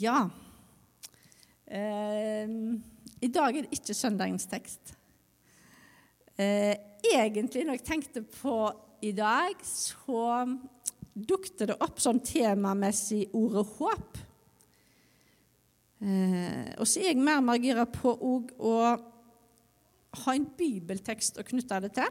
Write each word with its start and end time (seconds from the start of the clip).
Ja. 0.00 0.30
Eh, 1.66 2.48
I 3.20 3.30
dag 3.32 3.56
er 3.56 3.66
det 3.66 3.78
ikke 3.78 3.96
søndagens 3.96 4.46
tekst. 4.50 4.94
Eh, 6.38 6.74
egentlig, 7.14 7.64
når 7.64 7.78
jeg 7.78 7.86
tenkte 7.86 8.22
på 8.22 8.56
i 9.04 9.12
dag, 9.12 9.54
så 9.62 10.44
dukte 11.14 11.68
det 11.70 11.78
opp 11.84 12.00
sånn 12.02 12.22
temamessig 12.24 13.28
ordet 13.36 13.66
håp. 13.78 14.20
Eh, 16.04 16.74
og 16.78 16.88
så 16.88 17.00
er 17.00 17.12
jeg 17.12 17.22
mer 17.22 17.44
margira 17.44 17.86
på 17.86 18.16
å 18.18 18.76
ha 20.24 20.34
en 20.34 20.46
bibeltekst 20.58 21.38
å 21.38 21.46
knytte 21.46 21.82
det 21.84 21.94
til. 22.00 22.10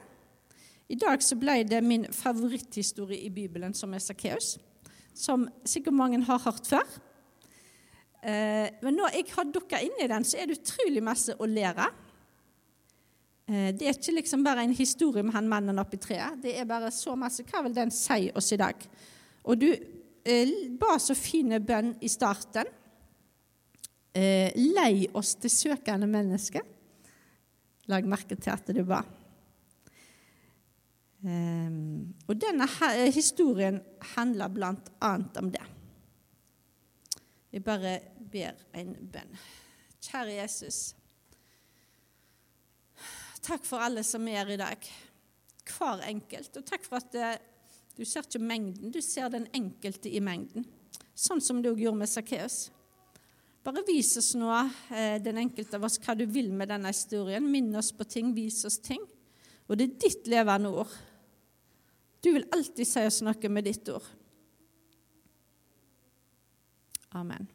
I 0.94 1.00
dag 1.00 1.24
så 1.24 1.36
ble 1.40 1.62
det 1.68 1.80
min 1.84 2.06
favoritthistorie 2.12 3.26
i 3.26 3.32
Bibelen, 3.34 3.74
som 3.76 3.94
er 3.96 4.04
Sakkeus. 4.04 4.58
Som 5.14 5.48
sikkert 5.66 5.96
mange 5.96 6.20
har 6.26 6.42
hørt 6.44 6.68
før. 6.68 6.88
Eh, 8.24 8.70
men 8.80 8.96
når 8.96 9.18
jeg 9.18 9.32
har 9.36 9.50
dukka 9.52 9.80
inn 9.84 9.98
i 10.00 10.08
den, 10.08 10.24
så 10.24 10.40
er 10.40 10.48
det 10.48 10.62
utrolig 10.62 11.02
masse 11.04 11.36
å 11.36 11.48
lære. 11.50 11.90
Eh, 13.50 13.72
det 13.76 13.90
er 13.90 13.98
ikke 13.98 14.16
liksom 14.16 14.46
bare 14.46 14.64
en 14.64 14.76
historie 14.76 15.26
med 15.26 15.36
han 15.36 15.50
mannen 15.52 15.82
oppi 15.82 16.00
treet. 16.00 16.40
Det 16.44 16.54
er 16.56 16.70
bare 16.70 16.92
så 16.96 17.18
masse. 17.20 17.44
Hva 17.50 17.66
vil 17.66 17.76
den 17.76 17.92
si 17.92 18.30
oss 18.32 18.54
i 18.56 18.60
dag? 18.62 18.88
Og 19.44 19.60
du 19.60 19.68
eh, 19.74 20.54
ba 20.80 20.96
så 21.04 21.18
fine 21.20 21.60
bønn 21.60 21.98
i 22.02 22.12
starten. 22.12 22.80
lei 24.14 25.08
oss 25.18 25.32
til 25.42 25.50
søkende 25.50 26.06
mennesker. 26.06 26.62
Lag 27.90 28.06
merke 28.06 28.36
til 28.38 28.52
at 28.54 28.68
du 28.70 28.84
ba. 28.86 29.02
og 32.28 32.36
denne 32.36 32.68
historien 33.16 33.80
handler 34.14 34.54
blant 34.54 34.92
annet 35.02 35.38
om 35.42 35.50
det. 35.50 35.64
Jeg 37.54 37.64
bare 37.64 38.00
ber 38.34 38.60
en 38.74 38.94
bønn. 39.14 39.38
Kjære 40.04 40.38
Jesus. 40.42 40.82
Takk 43.44 43.66
for 43.68 43.84
alle 43.84 44.04
som 44.08 44.28
er 44.28 44.44
her 44.44 44.54
i 44.56 44.60
dag. 44.60 44.92
Hver 45.68 46.04
enkelt. 46.08 46.58
Og 46.60 46.68
takk 46.68 46.86
for 46.88 47.00
at 47.00 47.12
det, 47.14 47.32
du 47.98 48.06
ser 48.08 48.26
ikke 48.26 48.42
mengden, 48.42 48.92
du 48.92 49.02
ser 49.04 49.30
den 49.32 49.48
enkelte 49.56 50.12
i 50.12 50.22
mengden. 50.24 50.66
Sånn 51.14 51.44
som 51.44 51.62
du 51.62 51.70
gjorde 51.72 52.00
med 52.00 52.10
Sakkeus. 52.10 52.68
Bare 53.64 53.84
vis 53.88 54.16
oss 54.20 54.34
nå, 54.36 54.50
eh, 54.92 55.22
den 55.24 55.40
enkelte 55.40 55.78
av 55.78 55.86
oss, 55.88 56.00
hva 56.04 56.18
du 56.20 56.26
vil 56.28 56.52
med 56.52 56.72
denne 56.74 56.92
historien. 56.92 57.46
Minn 57.52 57.72
oss 57.80 57.94
på 57.96 58.04
ting, 58.04 58.34
vis 58.36 58.64
oss 58.68 58.80
ting. 58.84 59.04
Og 59.70 59.78
det 59.80 59.88
er 59.88 60.00
ditt 60.08 60.28
levende 60.28 60.74
ord. 60.84 60.92
Du 62.24 62.32
vil 62.34 62.48
alltid 62.52 62.88
si 62.88 63.06
oss 63.08 63.22
noe 63.24 63.52
med 63.52 63.68
ditt 63.68 63.88
ord. 63.92 64.06
Amen. 67.14 67.48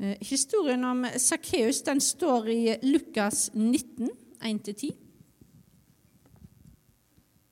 Eh, 0.00 0.16
historien 0.20 0.84
om 0.84 1.06
Sakkeus 1.16 1.82
står 2.00 2.48
i 2.48 2.78
Lukas 2.82 3.50
19, 3.52 4.08
1-10. 4.40 4.94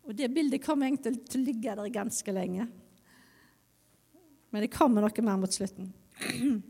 Og 0.09 0.17
Det 0.17 0.31
bildet 0.33 0.65
kommer 0.65 0.87
egentlig 0.87 1.29
til 1.29 1.43
å 1.43 1.45
ligge 1.45 1.75
der 1.77 1.93
ganske 1.93 2.33
lenge. 2.33 2.65
Men 4.51 4.65
det 4.65 4.73
kommer 4.73 5.05
noe 5.05 5.23
mer 5.23 5.37
mot 5.37 5.53
slutten. 5.53 5.93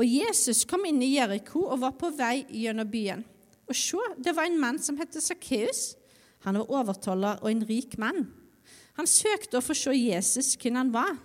Og 0.00 0.06
Jesus 0.06 0.64
kom 0.64 0.86
inn 0.88 1.02
i 1.04 1.18
Jeriko 1.18 1.66
og 1.66 1.82
var 1.82 1.92
på 2.00 2.08
vei 2.16 2.46
gjennom 2.48 2.88
byen. 2.88 3.24
Og 3.68 3.76
se, 3.76 4.00
det 4.16 4.32
var 4.32 4.48
en 4.48 4.60
mann 4.60 4.78
som 4.80 4.96
het 4.96 5.12
Sakkeus. 5.20 5.98
Han 6.46 6.56
var 6.62 6.70
overtoller 6.80 7.42
og 7.42 7.50
en 7.50 7.66
rik 7.68 7.98
mann. 8.00 8.30
Han 8.96 9.06
søkte 9.10 9.58
å 9.58 9.64
få 9.64 9.76
se 9.76 9.92
Jesus, 9.92 10.54
hvem 10.56 10.78
han 10.80 10.94
var 10.94 11.18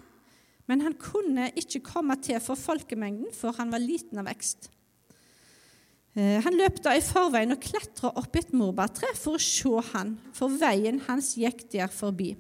men 0.70 0.82
han 0.82 0.96
kunne 0.98 1.52
ikke 1.58 1.84
komme 1.86 2.18
til 2.24 2.40
for 2.44 2.58
folkemengden, 2.58 3.30
for 3.36 3.56
han 3.58 3.74
var 3.74 3.84
liten 3.84 4.22
av 4.22 4.30
vekst. 4.30 4.72
Eh, 6.16 6.40
han 6.42 6.58
løp 6.58 6.80
da 6.84 6.96
i 6.96 7.04
forveien 7.04 7.54
og 7.54 7.62
klatra 7.62 8.14
opp 8.16 8.40
et 8.40 8.54
morbærtre 8.56 9.12
for 9.20 9.38
å 9.38 9.42
se 9.42 9.74
han, 9.92 10.16
for 10.34 10.54
veien 10.62 11.02
hans 11.10 11.34
gikk 11.40 11.68
der 11.74 11.92
forbi. 11.92 12.34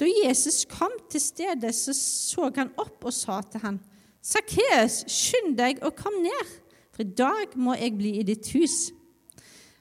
Da 0.00 0.08
Jesus 0.08 0.64
kom 0.64 0.94
til 1.12 1.20
stedet, 1.20 1.74
så 1.76 1.92
så 1.92 2.48
han 2.56 2.72
opp 2.80 3.04
og 3.04 3.12
sa 3.12 3.42
til 3.44 3.60
han, 3.66 3.80
Sakkeus, 4.20 5.02
skynd 5.08 5.54
deg 5.56 5.78
og 5.84 5.94
kom 5.96 6.16
ned, 6.24 6.56
for 6.92 7.04
i 7.04 7.12
dag 7.16 7.52
må 7.56 7.76
jeg 7.76 7.96
bli 7.96 8.14
i 8.20 8.24
ditt 8.28 8.48
hus. 8.56 8.90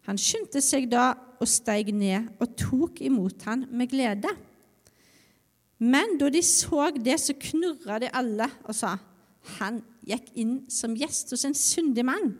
Han 0.07 0.19
skyndte 0.19 0.61
seg 0.63 0.87
da 0.91 1.11
og 1.39 1.47
steig 1.47 1.91
ned 1.95 2.29
og 2.39 2.55
tok 2.59 3.01
imot 3.05 3.43
han 3.47 3.65
med 3.71 3.91
glede. 3.91 4.31
Men 5.79 6.17
da 6.19 6.29
de 6.31 6.41
så 6.43 6.89
det, 6.95 7.15
så 7.23 7.35
knurra 7.39 7.99
de 8.03 8.11
alle 8.11 8.49
og 8.65 8.75
sa 8.75 8.97
han 9.57 9.79
gikk 10.05 10.33
inn 10.41 10.55
som 10.71 10.95
gjest 10.97 11.31
hos 11.33 11.45
en 11.47 11.55
syndig 11.57 12.03
mann. 12.05 12.33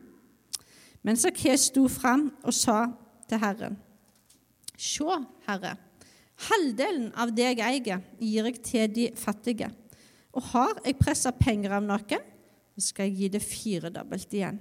Men 1.05 1.17
Sakkeus 1.17 1.69
sto 1.69 1.85
fram 1.91 2.27
og 2.43 2.55
sa 2.55 2.81
til 3.29 3.41
Herren, 3.41 3.77
Se, 4.79 5.03
Herre, 5.43 5.73
halvdelen 6.47 7.09
av 7.19 7.33
det 7.35 7.49
jeg 7.49 7.63
eier, 7.65 8.03
gir 8.19 8.47
jeg 8.47 8.59
til 8.63 8.91
de 8.95 9.07
fattige. 9.19 9.67
Og 10.31 10.45
har 10.53 10.77
jeg 10.85 10.99
pressa 10.99 11.33
penger 11.35 11.75
av 11.75 11.83
noen, 11.83 12.27
skal 12.79 13.09
jeg 13.09 13.17
gi 13.17 13.27
det 13.33 13.41
firedobbelt 13.43 14.35
igjen. 14.37 14.59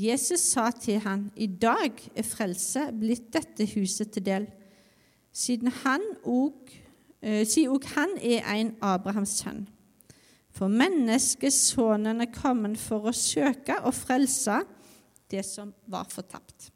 Jesus 0.00 0.40
sa 0.54 0.70
til 0.72 1.02
han, 1.04 1.26
I 1.36 1.46
dag 1.46 1.98
er 2.16 2.24
frelse 2.24 2.86
blitt 2.96 3.28
dette 3.34 3.66
huset 3.74 4.14
til 4.14 4.24
del, 4.24 4.46
siden 5.36 5.68
han 5.82 6.04
òg 6.24 6.72
Eh, 7.22 7.44
sier 7.46 7.70
òg 7.70 7.84
han 7.94 8.16
er 8.18 8.42
en 8.50 8.72
Abrahams 8.82 9.36
sønn. 9.38 9.62
For 10.52 10.68
menneskesonen 10.68 12.24
er 12.24 12.32
kommet 12.34 12.80
for 12.82 13.06
å 13.06 13.14
søke 13.14 13.78
og 13.86 13.94
frelse 13.94 14.58
det 15.30 15.44
som 15.46 15.70
var 15.88 16.10
fortapt. 16.10 16.72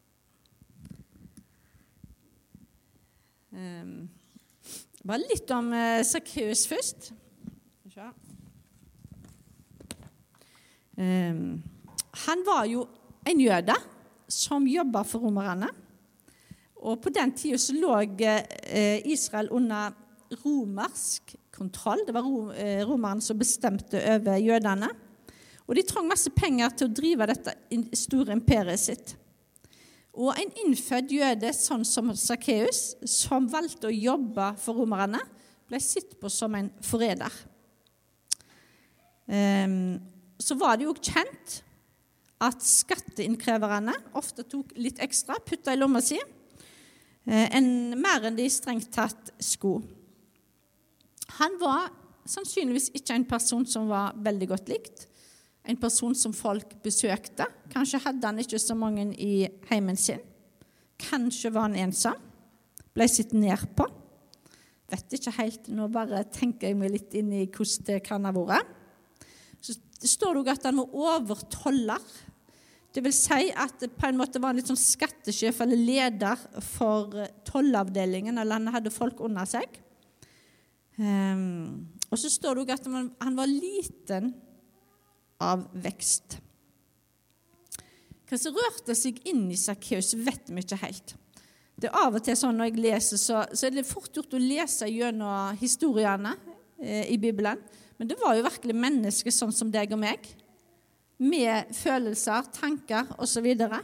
Um, 3.51 4.07
bare 5.05 5.27
litt 5.27 5.51
om 5.53 5.73
uh, 5.75 6.01
Sakkeus 6.07 6.65
først. 6.71 7.11
Um, 10.97 11.59
han 12.27 12.47
var 12.47 12.65
jo 12.71 12.87
en 13.29 13.41
jøde 13.41 13.77
som 14.29 14.65
jobba 14.69 15.03
for 15.05 15.27
romerne. 15.27 15.69
Og 16.87 17.01
på 17.03 17.13
den 17.13 17.35
tida 17.37 17.59
lå 17.77 17.95
uh, 17.99 18.99
Israel 19.05 19.51
under 19.53 20.06
romersk 20.45 21.35
kontroll. 21.55 22.03
Det 22.07 22.15
var 22.17 22.29
eh, 22.55 22.83
romerne 22.87 23.25
som 23.25 23.39
bestemte 23.39 24.01
over 24.17 24.41
jødene. 24.43 24.91
Og 25.67 25.75
de 25.75 25.85
trang 25.87 26.07
masse 26.07 26.31
penger 26.31 26.75
til 26.77 26.89
å 26.89 26.95
drive 26.95 27.27
dette 27.31 27.55
store 27.99 28.37
imperiet 28.37 28.83
sitt. 28.83 29.15
Og 30.17 30.33
en 30.39 30.53
innfødt 30.63 31.13
jøde 31.13 31.51
sånn 31.53 31.85
som 31.85 32.13
Sakkeus, 32.17 32.95
som 33.05 33.49
valgte 33.53 33.91
å 33.91 33.97
jobbe 33.97 34.53
for 34.63 34.79
romerne, 34.81 35.21
ble 35.67 35.81
sett 35.83 36.15
på 36.21 36.31
som 36.33 36.55
en 36.57 36.71
forræder. 36.85 37.33
Um, 39.27 39.99
så 40.39 40.55
var 40.55 40.79
det 40.79 40.87
jo 40.87 40.95
kjent 40.95 41.61
at 42.47 42.63
skatteinnkreverne 42.63 43.95
ofte 44.17 44.45
tok 44.47 44.75
litt 44.79 45.01
ekstra, 45.03 45.39
putta 45.43 45.75
i 45.75 45.81
lomma 45.81 46.03
si, 46.05 46.19
eh, 47.27 47.61
mer 47.97 48.29
enn 48.29 48.37
de 48.37 48.49
strengt 48.53 48.93
tatt 48.93 49.33
skulle. 49.41 49.96
Han 51.41 51.59
var 51.61 51.91
sannsynligvis 52.27 52.91
ikke 52.97 53.17
en 53.17 53.27
person 53.29 53.67
som 53.69 53.91
var 53.91 54.17
veldig 54.25 54.49
godt 54.55 54.71
likt. 54.73 55.07
En 55.67 55.79
person 55.81 56.15
som 56.15 56.35
folk 56.35 56.77
besøkte. 56.83 57.47
Kanskje 57.73 58.01
hadde 58.05 58.29
han 58.29 58.41
ikke 58.43 58.61
så 58.63 58.77
mange 58.79 59.09
i 59.19 59.47
heimen 59.71 59.99
sin. 59.99 60.23
Kanskje 61.01 61.53
var 61.55 61.69
han 61.69 61.79
ensom. 61.87 62.19
Ble 62.97 63.09
sett 63.11 63.35
ned 63.37 63.67
på. 63.77 63.87
Vet 64.91 65.17
ikke 65.19 65.35
helt. 65.41 65.67
Nå 65.69 65.89
bare 65.93 66.23
tenker 66.33 66.71
jeg 66.71 66.79
meg 66.79 66.95
litt 66.95 67.17
inn 67.19 67.33
i 67.35 67.47
hvordan 67.49 67.89
det 67.91 68.01
kan 68.07 68.25
ha 68.25 68.33
vært. 68.37 68.71
Så 69.61 69.75
det 69.75 70.11
står 70.11 70.39
det 70.39 70.55
at 70.55 70.69
han 70.69 70.79
var 70.79 70.95
overtoller. 71.17 72.03
Det 72.95 73.03
vil 73.05 73.13
si 73.13 73.51
at 73.53 73.83
på 73.93 74.09
en 74.09 74.17
måte 74.17 74.41
var 74.41 74.55
en 74.55 74.61
litt 74.61 74.71
sånn 74.71 74.79
skattesjef 74.79 75.59
eller 75.61 75.77
leder 75.77 76.47
for 76.65 77.13
tollavdelingen, 77.45 78.39
eller 78.39 78.57
han 78.57 78.73
hadde 78.73 78.95
folk 78.95 79.21
under 79.27 79.49
seg. 79.49 79.83
Um, 80.97 81.87
og 82.09 82.19
så 82.21 82.31
står 82.33 82.57
det 82.57 82.65
òg 82.65 82.75
at 82.77 82.87
man, 82.89 83.11
han 83.21 83.37
var 83.37 83.51
liten 83.51 84.31
av 85.43 85.67
vekst. 85.77 86.39
Hva 88.27 88.39
som 88.41 88.57
rørte 88.57 88.97
seg 88.99 89.21
inn 89.29 89.45
i 89.53 89.59
Sakkeus, 89.61 90.15
vet 90.19 90.49
vi 90.51 90.65
ikke 90.65 90.81
helt. 90.81 91.15
Det 91.77 91.91
er 91.91 91.99
Av 92.01 92.15
og 92.17 92.25
til 92.25 92.37
sånn 92.39 92.57
når 92.57 92.71
jeg 92.71 92.83
leser, 92.87 93.21
så, 93.21 93.43
så 93.53 93.69
er 93.69 93.77
det 93.77 93.87
fort 93.87 94.15
gjort 94.17 94.35
å 94.35 94.41
lese 94.41 94.89
gjennom 94.89 95.59
historiene 95.61 96.33
eh, 96.81 97.05
i 97.13 97.19
Bibelen. 97.21 97.61
Men 98.01 98.09
det 98.09 98.17
var 98.21 98.37
jo 98.37 98.47
virkelig 98.47 98.77
mennesker 98.77 99.35
sånn 99.35 99.53
som 99.55 99.71
deg 99.73 99.93
og 99.93 100.01
meg, 100.01 100.25
med 101.21 101.71
følelser, 101.77 102.49
tanker 102.57 103.13
osv. 103.23 103.47
Um, 103.47 103.77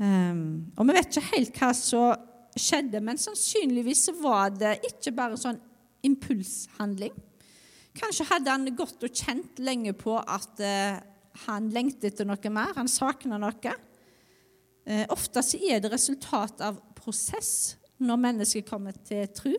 ehm, 0.00 0.44
og 0.76 0.88
vi 0.88 0.96
vet 0.96 1.10
ikke 1.10 1.32
helt 1.34 1.60
hva 1.60 1.72
som 1.76 2.29
skjedde, 2.60 3.00
men 3.04 3.18
sannsynligvis 3.20 4.10
var 4.20 4.52
det 4.54 4.76
ikke 4.90 5.14
bare 5.16 5.38
sånn 5.40 5.58
impulshandling. 6.06 7.14
Kanskje 7.96 8.26
hadde 8.28 8.52
han 8.54 8.70
gått 8.78 9.02
og 9.02 9.14
kjent 9.14 9.58
lenge 9.62 9.92
på 9.98 10.14
at 10.20 10.62
eh, 10.62 11.00
han 11.46 11.70
lengtet 11.74 12.12
etter 12.12 12.28
noe 12.28 12.52
mer, 12.52 12.74
han 12.76 12.90
savna 12.90 13.38
noe. 13.40 13.74
Eh, 14.86 15.04
ofte 15.10 15.42
er 15.58 15.82
det 15.82 15.92
resultat 15.92 16.62
av 16.64 16.78
prosess 16.96 17.76
når 18.00 18.22
mennesker 18.22 18.66
kommer 18.68 18.96
til 19.04 19.26
tro. 19.34 19.54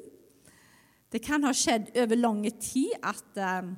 Det 1.12 1.19
kan 1.24 1.44
ha 1.44 1.51
skjedd 1.53 1.92
over 2.00 2.19
lang 2.19 2.45
tid 2.63 2.95
at 3.03 3.42
eh, 3.44 3.71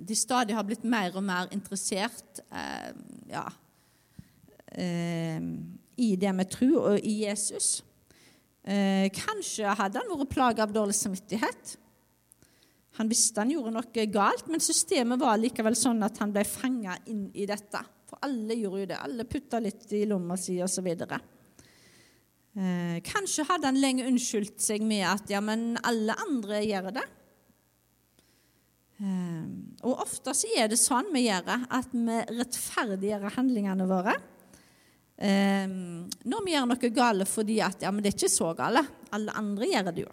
de 0.00 0.16
stadig 0.16 0.56
har 0.56 0.64
blitt 0.64 0.86
mer 0.88 1.16
og 1.18 1.24
mer 1.26 1.50
interessert 1.52 2.38
ja, 3.26 3.42
i 6.00 6.14
det 6.20 6.32
med 6.36 6.50
tro 6.52 6.72
og 6.80 7.04
i 7.04 7.20
Jesus. 7.24 7.80
Eh, 8.64 9.08
kanskje 9.16 9.76
hadde 9.76 10.02
han 10.02 10.10
vært 10.10 10.34
plaga 10.34 10.66
av 10.66 10.74
dårlig 10.74 10.96
samvittighet. 10.98 11.76
Han 12.98 13.08
visste 13.08 13.40
han 13.40 13.52
gjorde 13.52 13.72
noe 13.72 14.06
galt, 14.12 14.48
men 14.50 14.60
systemet 14.60 15.20
var 15.20 15.38
likevel 15.40 15.76
sånn 15.78 16.02
at 16.04 16.18
han 16.20 16.32
ble 16.34 16.44
fanga 16.48 16.98
inn 17.08 17.28
i 17.32 17.46
dette. 17.48 17.80
For 18.10 18.20
alle 18.26 18.56
gjorde 18.58 18.82
jo 18.82 18.90
det. 18.90 18.98
Alle 19.00 19.28
putta 19.28 19.60
litt 19.62 19.86
i 19.96 20.02
lomma 20.10 20.36
si 20.40 20.58
osv. 20.62 20.90
Eh, 20.90 22.98
kanskje 23.06 23.46
hadde 23.48 23.70
han 23.70 23.80
lenge 23.80 24.08
unnskyldt 24.10 24.60
seg 24.60 24.84
med 24.84 25.06
at 25.06 25.30
ja, 25.30 25.40
men 25.44 25.78
alle 25.86 26.18
andre 26.26 26.60
gjør 26.66 26.90
det. 26.98 27.06
Eh, 29.00 29.46
og 29.86 30.04
ofte 30.04 30.34
så 30.36 30.50
er 30.58 30.68
det 30.68 30.80
sånn 30.80 31.08
vi 31.14 31.28
gjør 31.28 31.64
at 31.70 31.94
vi 31.94 32.18
rettferdiggjør 32.34 33.30
handlingene 33.38 33.88
våre. 33.88 34.18
Eh, 35.20 35.68
når 35.68 36.44
vi 36.46 36.54
gjør 36.54 36.68
noe 36.70 36.90
gale 36.96 37.26
fordi 37.28 37.58
at 37.60 37.82
ja, 37.84 37.92
men 37.92 38.00
det 38.04 38.14
er 38.14 38.18
ikke 38.18 38.32
så 38.32 38.54
gale. 38.56 38.82
Alle 39.12 39.34
andre 39.36 39.68
gjør 39.68 39.90
det 39.92 40.04
jo. 40.06 40.12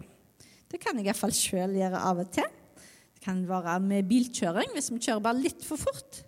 Det 0.68 0.80
kan 0.82 0.98
jeg 1.00 1.08
iallfall 1.08 1.32
sjøl 1.32 1.78
gjøre 1.78 2.02
av 2.10 2.20
og 2.20 2.32
til. 2.34 2.48
Det 3.16 3.24
kan 3.24 3.40
være 3.48 3.78
med 3.80 4.08
bilkjøring, 4.10 4.74
hvis 4.74 4.92
vi 4.92 5.00
kjører 5.00 5.24
bare 5.24 5.40
litt 5.40 5.64
for 5.64 5.80
fort. 5.80 6.20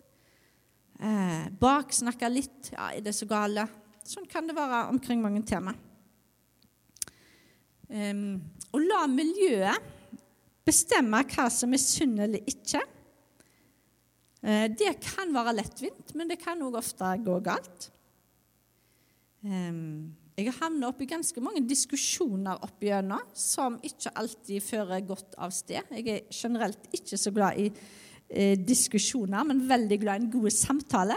Eh, 0.96 1.44
baksnakke 1.60 2.32
litt. 2.32 2.72
Ja, 2.72 2.88
er 2.94 3.04
det 3.04 3.14
så 3.16 3.28
gale? 3.28 3.68
Sånn 4.06 4.26
kan 4.28 4.48
det 4.48 4.56
være 4.56 4.86
omkring 4.90 5.20
mange 5.22 5.44
tema. 5.46 5.76
Um, 7.90 8.38
å 8.70 8.78
la 8.78 9.02
miljøet 9.10 9.88
bestemme 10.66 11.24
hva 11.32 11.48
som 11.50 11.72
er 11.74 11.82
synd 11.82 12.20
eller 12.22 12.44
ikke, 12.48 12.80
eh, 14.44 14.66
det 14.70 14.92
kan 15.02 15.32
være 15.34 15.56
lettvint, 15.58 16.12
men 16.14 16.30
det 16.30 16.38
kan 16.42 16.60
òg 16.62 16.78
ofte 16.78 17.10
gå 17.24 17.40
galt. 17.42 17.90
Jeg 19.40 20.46
har 20.50 20.58
havnet 20.66 20.84
opp 20.88 21.00
i 21.00 21.08
ganske 21.08 21.40
mange 21.40 21.62
diskusjoner 21.64 22.60
opp 22.64 22.84
igjennom 22.84 23.22
som 23.36 23.78
ikke 23.84 24.12
alltid 24.20 24.64
fører 24.64 25.04
godt 25.08 25.36
av 25.40 25.52
sted. 25.54 25.88
Jeg 25.96 26.06
er 26.12 26.26
generelt 26.32 26.88
ikke 26.96 27.18
så 27.20 27.32
glad 27.32 27.60
i 27.60 27.70
eh, 27.70 28.56
diskusjoner, 28.60 29.44
men 29.48 29.64
veldig 29.68 29.98
glad 30.02 30.20
i 30.20 30.24
en 30.24 30.32
god 30.32 30.52
samtale. 30.52 31.16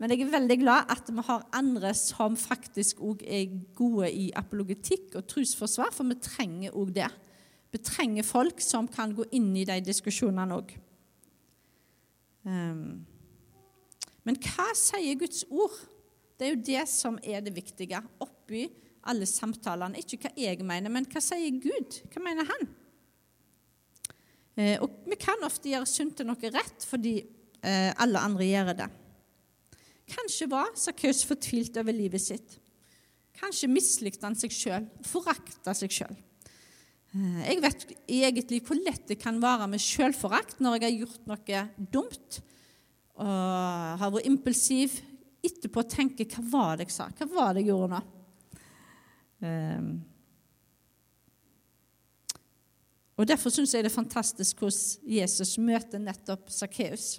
Men 0.00 0.14
jeg 0.14 0.24
er 0.24 0.32
veldig 0.32 0.56
glad 0.62 0.92
at 0.94 1.10
vi 1.12 1.22
har 1.26 1.46
andre 1.52 1.92
som 1.98 2.36
faktisk 2.40 3.02
òg 3.04 3.22
er 3.28 3.52
gode 3.76 4.08
i 4.08 4.30
apologetikk 4.34 5.18
og 5.20 5.26
trosforsvar, 5.28 5.92
for 5.92 6.08
vi 6.08 6.16
trenger 6.24 6.76
òg 6.78 6.94
det. 6.96 7.10
Vi 7.70 7.78
trenger 7.84 8.26
folk 8.26 8.62
som 8.64 8.88
kan 8.90 9.12
gå 9.14 9.28
inn 9.36 9.52
i 9.60 9.66
de 9.68 9.76
diskusjonene 9.84 10.56
òg. 10.56 10.72
Um, 12.48 13.04
men 14.24 14.38
hva 14.40 14.70
sier 14.78 15.18
Guds 15.20 15.44
ord? 15.52 15.76
Det 16.40 16.46
er 16.46 16.54
jo 16.54 16.62
det 16.64 16.84
som 16.88 17.18
er 17.20 17.42
det 17.44 17.52
viktige 17.52 18.00
oppi 18.24 18.62
alle 19.12 19.26
samtalene. 19.28 20.00
Ikke 20.00 20.16
hva 20.22 20.30
jeg 20.40 20.62
mener, 20.64 20.92
men 20.92 21.04
hva 21.12 21.20
sier 21.20 21.52
Gud? 21.60 21.98
Hva 22.08 22.22
mener 22.24 22.48
han? 22.48 22.70
Eh, 24.56 24.76
og 24.80 25.02
vi 25.04 25.18
kan 25.20 25.44
ofte 25.44 25.68
gjøre 25.68 25.88
synd 25.88 26.16
til 26.16 26.30
noe 26.30 26.52
rett 26.54 26.86
fordi 26.88 27.18
eh, 27.20 27.92
alle 28.00 28.24
andre 28.24 28.48
gjør 28.48 28.72
det. 28.80 28.88
Kanskje 30.10 30.48
var 30.50 30.72
Sakkeus 30.80 31.22
fortvilt 31.28 31.76
over 31.80 31.94
livet 31.94 32.24
sitt. 32.24 32.56
Kanskje 33.36 33.70
mislikte 33.70 34.26
han 34.26 34.36
seg 34.36 34.52
sjøl, 34.52 34.88
forakta 35.06 35.76
seg 35.76 35.92
sjøl. 35.92 36.16
Eh, 37.12 37.52
jeg 37.52 38.32
vet 38.40 38.56
liv 38.56 38.64
hvor 38.64 38.80
lett 38.80 39.04
det 39.12 39.20
kan 39.20 39.44
være 39.44 39.68
med 39.70 39.84
sjølforakt 39.84 40.64
når 40.64 40.80
jeg 40.80 40.88
har 40.88 40.98
gjort 41.04 41.30
noe 41.30 41.66
dumt 41.92 42.40
og 43.20 44.00
har 44.00 44.12
vært 44.14 44.28
impulsiv, 44.30 44.94
etterpå 45.44 45.84
tenke 45.88 46.26
hva 46.28 46.44
var 46.52 46.78
det 46.78 46.88
jeg 46.88 46.96
sa? 46.98 47.08
Hva 47.16 47.28
var 47.32 47.54
det 47.54 47.64
jeg 47.64 47.72
gjorde 47.72 47.96
nå? 47.96 48.00
Um, 49.40 49.92
og 53.20 53.28
Derfor 53.28 53.52
syns 53.52 53.72
jeg 53.74 53.84
det 53.84 53.90
er 53.90 53.96
fantastisk 53.96 54.60
hvordan 54.60 55.10
Jesus 55.16 55.56
møter 55.60 56.00
nettopp 56.00 56.48
Sakkeus. 56.52 57.18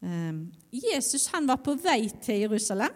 Um, 0.00 0.48
Jesus 0.70 1.28
han 1.32 1.46
var 1.48 1.62
på 1.62 1.76
vei 1.78 2.08
til 2.22 2.44
Jerusalem. 2.44 2.94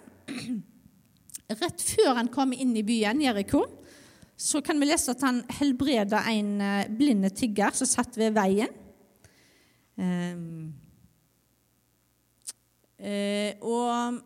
Rett 1.61 1.83
før 1.83 2.15
han 2.19 2.31
kom 2.31 2.53
inn 2.55 2.77
i 2.79 2.87
byen 2.87 3.23
Jeriko, 3.23 3.65
så 4.39 4.63
kan 4.65 4.79
vi 4.81 4.89
lese 4.89 5.15
at 5.15 5.23
han 5.27 5.43
helbreda 5.59 6.23
en 6.31 6.53
uh, 6.63 6.91
blinde 6.99 7.33
tigger 7.35 7.75
som 7.75 7.89
satt 7.91 8.19
ved 8.19 8.35
veien. 8.39 8.71
Um, 10.01 10.71
Eh, 13.01 13.57
og 13.65 14.21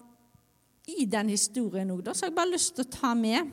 i 0.91 1.07
den 1.07 1.31
historien 1.31 1.93
òg, 1.95 2.09
så 2.11 2.27
har 2.27 2.33
jeg 2.33 2.39
bare 2.41 2.51
lyst 2.51 2.75
til 2.75 2.85
å 2.85 2.91
ta 2.91 3.13
med 3.15 3.53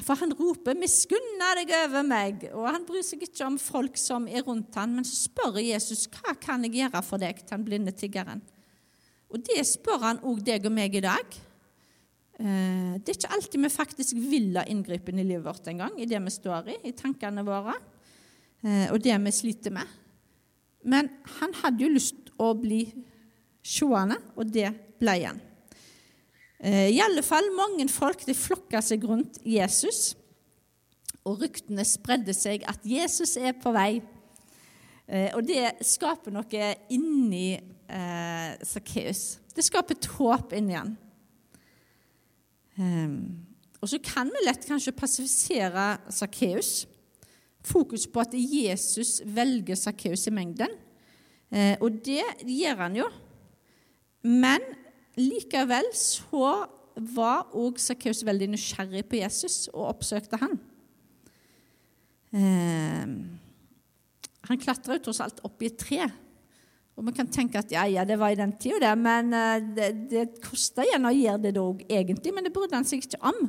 For 0.00 0.16
han 0.16 0.32
roper 0.32 0.72
'miskunne 0.72 1.48
deg 1.58 1.72
over 1.76 2.02
meg', 2.02 2.46
og 2.54 2.70
han 2.72 2.86
bryr 2.88 3.02
seg 3.04 3.20
ikke 3.20 3.44
om 3.44 3.58
folk 3.60 3.98
som 4.00 4.28
er 4.28 4.40
rundt 4.42 4.74
han, 4.74 4.94
Men 4.94 5.04
så 5.04 5.28
spør 5.28 5.60
Jesus 5.60 6.06
'Hva 6.06 6.40
kan 6.40 6.64
jeg 6.64 6.72
gjøre 6.72 7.02
for 7.04 7.18
deg?' 7.18 7.36
til 7.36 7.58
den 7.58 7.64
blinde 7.64 7.92
tiggeren. 7.92 8.40
Og 9.28 9.44
det 9.44 9.66
spør 9.66 10.00
han 10.00 10.18
òg 10.18 10.42
deg 10.42 10.64
og 10.64 10.72
meg 10.72 10.94
i 10.94 11.00
dag. 11.00 11.26
Eh, 12.40 12.96
det 12.96 13.08
er 13.08 13.18
ikke 13.18 13.34
alltid 13.34 13.60
vi 13.60 13.68
faktisk 13.68 14.16
vil 14.16 14.56
ha 14.56 14.64
inngripen 14.64 15.18
i 15.18 15.24
livet 15.24 15.44
vårt 15.44 15.68
engang, 15.68 15.92
i 16.00 16.08
det 16.08 16.22
vi 16.24 16.30
står 16.30 16.68
i, 16.68 16.76
i 16.88 16.92
tankene 16.96 17.44
våre, 17.44 17.74
eh, 18.64 18.88
og 18.92 19.02
det 19.02 19.18
vi 19.20 19.30
sliter 19.30 19.70
med. 19.70 19.86
Men 20.84 21.10
han 21.40 21.52
hadde 21.60 21.84
jo 21.84 21.92
lyst 21.92 22.32
å 22.40 22.54
bli 22.56 22.86
seende, 23.70 24.18
og 24.36 24.50
det 24.50 24.70
ble 25.00 25.16
han. 25.22 25.40
Eh, 26.60 26.90
I 26.92 27.00
alle 27.04 27.22
fall 27.24 27.48
mange 27.56 27.86
folk 27.92 28.24
de 28.26 28.36
flokka 28.36 28.82
seg 28.84 29.06
rundt 29.08 29.40
Jesus, 29.46 30.14
og 31.24 31.42
ryktene 31.42 31.84
spredde 31.86 32.34
seg 32.36 32.64
at 32.68 32.84
Jesus 32.86 33.36
er 33.40 33.54
på 33.60 33.72
vei. 33.76 34.00
Eh, 35.10 35.30
og 35.36 35.44
det 35.46 35.76
skaper 35.86 36.32
noe 36.34 36.72
inni 36.92 37.54
eh. 37.56 38.52
Det 38.60 39.64
skaper 39.66 39.96
et 39.96 40.10
håp 40.16 40.52
inni 40.56 40.76
han. 40.78 40.92
Um, 42.80 43.16
og 43.82 43.90
så 43.90 43.98
kan 44.00 44.30
vi 44.32 44.44
lett 44.46 44.64
kanskje 44.68 44.94
passifisere 44.96 45.88
Sakkeus. 46.12 46.86
Fokus 47.66 48.06
på 48.08 48.22
at 48.22 48.32
Jesus 48.32 49.18
velger 49.24 49.76
Sakkeus 49.76 50.26
i 50.30 50.32
mengden. 50.32 50.72
Eh, 51.50 51.74
og 51.82 51.98
det 52.06 52.22
gjør 52.46 52.78
han 52.84 52.96
jo 53.00 53.08
men 54.26 54.64
likevel 55.18 55.88
så 55.96 56.52
var 57.14 57.52
òg 57.56 57.78
Sakkeus 57.80 58.24
veldig 58.26 58.50
nysgjerrig 58.52 59.04
på 59.08 59.20
Jesus 59.20 59.68
og 59.72 59.86
oppsøkte 59.94 60.40
han. 60.40 60.58
Eh, 62.36 63.06
han 64.50 64.60
klatra 64.60 64.98
tross 65.02 65.22
alt 65.24 65.40
opp 65.46 65.62
i 65.62 65.70
et 65.70 65.78
tre. 65.80 66.04
Og 66.98 67.06
man 67.06 67.16
kan 67.16 67.28
tenke 67.32 67.60
at 67.60 67.70
ja, 67.72 67.86
ja, 67.88 68.04
det 68.04 68.18
var 68.20 68.34
i 68.34 68.36
den 68.36 68.52
tida, 68.60 68.80
det, 68.82 68.92
men 69.00 69.32
uh, 69.32 69.56
det, 69.76 69.86
det 70.10 70.24
kosta 70.44 70.84
igjen 70.84 71.08
å 71.08 71.14
gjøre 71.14 71.40
det 71.46 71.52
da 71.56 71.62
òg, 71.64 71.84
egentlig. 71.88 72.32
Men 72.36 72.44
det 72.44 72.52
brydde 72.52 72.76
han 72.76 72.88
seg 72.88 73.06
ikke 73.06 73.22
om. 73.30 73.46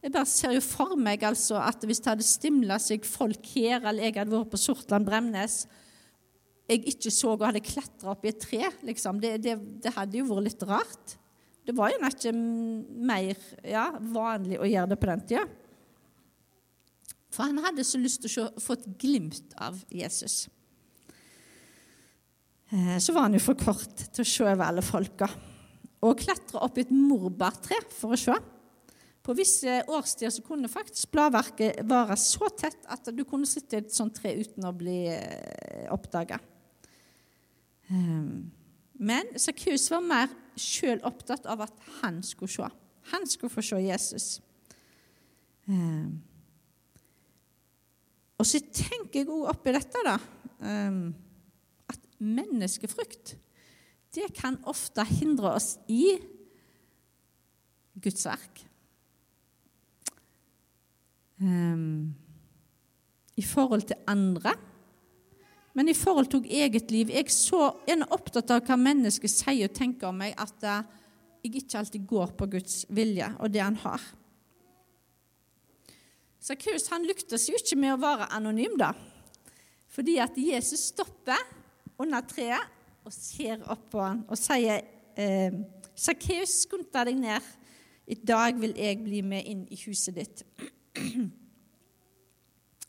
Jeg 0.00 0.12
bare 0.12 0.28
ser 0.28 0.52
jo 0.56 0.60
for 0.64 0.96
meg 1.00 1.24
altså 1.28 1.58
at 1.60 1.84
hvis 1.84 2.00
det 2.00 2.10
hadde 2.12 2.26
stimla 2.26 2.76
seg 2.80 3.06
folk 3.08 3.46
her, 3.54 3.78
eller 3.80 4.04
jeg 4.04 4.18
hadde 4.18 4.34
vært 4.34 4.52
på 4.52 4.60
Sortland 4.60 5.08
Bremnes, 5.08 5.62
jeg 6.70 6.84
ikke 6.92 7.12
så 7.12 7.34
og 7.34 7.46
hadde 7.48 7.62
klatra 7.64 8.12
opp 8.14 8.24
i 8.24 8.30
et 8.30 8.40
tre. 8.42 8.62
Liksom. 8.86 9.18
Det, 9.22 9.34
det, 9.42 9.56
det, 9.82 9.94
hadde 9.96 10.20
jo 10.20 10.28
vært 10.28 10.46
litt 10.46 10.62
rart. 10.68 11.16
Det 11.66 11.74
var 11.76 11.92
jo 11.92 11.98
ikke 12.06 12.32
mer 12.34 13.42
ja, 13.66 13.88
vanlig 14.00 14.60
å 14.60 14.68
gjøre 14.68 14.92
det 14.92 15.00
på 15.00 15.10
den 15.10 15.26
tida. 15.28 15.44
For 17.30 17.46
han 17.46 17.60
hadde 17.62 17.86
så 17.86 18.00
lyst 18.00 18.24
til 18.24 18.42
å 18.42 18.48
få 18.58 18.78
et 18.78 18.88
glimt 18.98 19.54
av 19.60 19.78
Jesus. 19.94 20.48
Eh, 22.70 22.96
så 23.02 23.14
var 23.14 23.28
han 23.28 23.36
jo 23.38 23.42
for 23.42 23.58
kort 23.58 24.06
til 24.10 24.24
å 24.24 24.30
se 24.30 24.46
over 24.46 24.66
alle 24.66 24.84
folka. 24.84 25.28
Og 26.06 26.18
klatre 26.22 26.62
opp 26.64 26.78
i 26.78 26.86
et 26.86 26.94
morbærtre 26.94 27.78
for 27.92 28.16
å 28.16 28.20
se. 28.20 28.34
På 29.20 29.34
visse 29.36 29.82
årstider 29.92 30.32
så 30.32 30.42
kunne 30.42 30.70
faktisk 30.72 31.12
bladverket 31.12 31.82
være 31.86 32.16
så 32.18 32.48
tett 32.56 32.86
at 32.90 33.10
du 33.12 33.20
kunne 33.28 33.48
sitte 33.48 33.76
i 33.76 33.82
et 33.82 33.92
sånt 33.94 34.16
tre 34.16 34.32
uten 34.38 34.64
å 34.66 34.72
bli 34.74 35.02
eh, 35.12 35.86
oppdaga. 35.92 36.40
Ehm, 37.90 38.50
men 39.00 39.34
Sakkeus 39.40 39.88
var 39.90 40.04
mer 40.04 40.32
sjøl 40.60 41.00
opptatt 41.08 41.46
av 41.50 41.64
at 41.64 41.86
han 42.00 42.20
skulle 42.26 42.52
se. 42.52 42.68
Han 43.12 43.26
skulle 43.26 43.52
få 43.52 43.64
se 43.64 43.80
Jesus. 43.82 44.40
Ehm, 45.68 46.20
Og 48.40 48.46
så 48.48 48.56
tenker 48.72 49.20
jeg 49.20 49.28
òg 49.28 49.50
oppi 49.52 49.72
dette 49.74 50.00
da, 50.00 50.14
um, 50.64 51.10
at 51.92 52.06
menneskefrykt 52.24 53.34
det 54.16 54.30
kan 54.32 54.56
ofte 54.64 55.04
hindre 55.04 55.52
oss 55.58 55.74
i 55.92 56.16
Guds 58.00 58.24
verk. 58.24 58.62
I 63.36 63.44
forhold 63.46 63.86
til 63.86 64.00
andre, 64.10 64.56
men 65.74 65.88
i 65.88 65.94
forhold 65.94 66.30
til 66.32 66.46
eget 66.50 66.90
liv. 66.90 67.12
Jeg 67.12 67.28
er 67.28 67.34
så 67.34 67.68
opptatt 68.10 68.50
av 68.50 68.64
hva 68.66 68.78
mennesker 68.80 69.30
sier 69.30 69.68
og 69.68 69.76
tenker 69.76 70.10
om 70.10 70.18
meg, 70.22 70.34
at 70.34 70.66
uh, 70.66 70.80
jeg 71.44 71.62
ikke 71.62 71.78
alltid 71.78 72.08
går 72.08 72.32
på 72.38 72.48
Guds 72.56 72.82
vilje 72.90 73.28
og 73.38 73.52
det 73.52 73.62
han 73.62 73.78
har. 73.84 74.02
Sakkeus 76.40 76.88
lyktes 77.04 77.48
jo 77.50 77.56
ikke 77.58 77.76
med 77.76 77.94
å 77.94 78.00
være 78.00 78.30
anonym, 78.32 78.78
da. 78.80 78.94
Fordi 79.90 80.16
at 80.22 80.36
Jesus 80.40 80.88
stopper 80.92 81.40
under 82.00 82.24
treet 82.24 82.78
og 83.04 83.12
ser 83.12 83.60
opp 83.70 83.90
på 83.92 84.00
han 84.00 84.22
og 84.28 84.38
sier 84.38 84.80
eh, 85.20 85.52
Sakkeus, 86.00 86.62
skynd 86.64 86.88
deg 86.94 87.18
ned. 87.18 87.44
I 88.10 88.16
dag 88.16 88.56
vil 88.58 88.72
jeg 88.78 89.02
bli 89.04 89.20
med 89.22 89.44
inn 89.46 89.66
i 89.68 89.78
huset 89.84 90.16
ditt. 90.16 90.40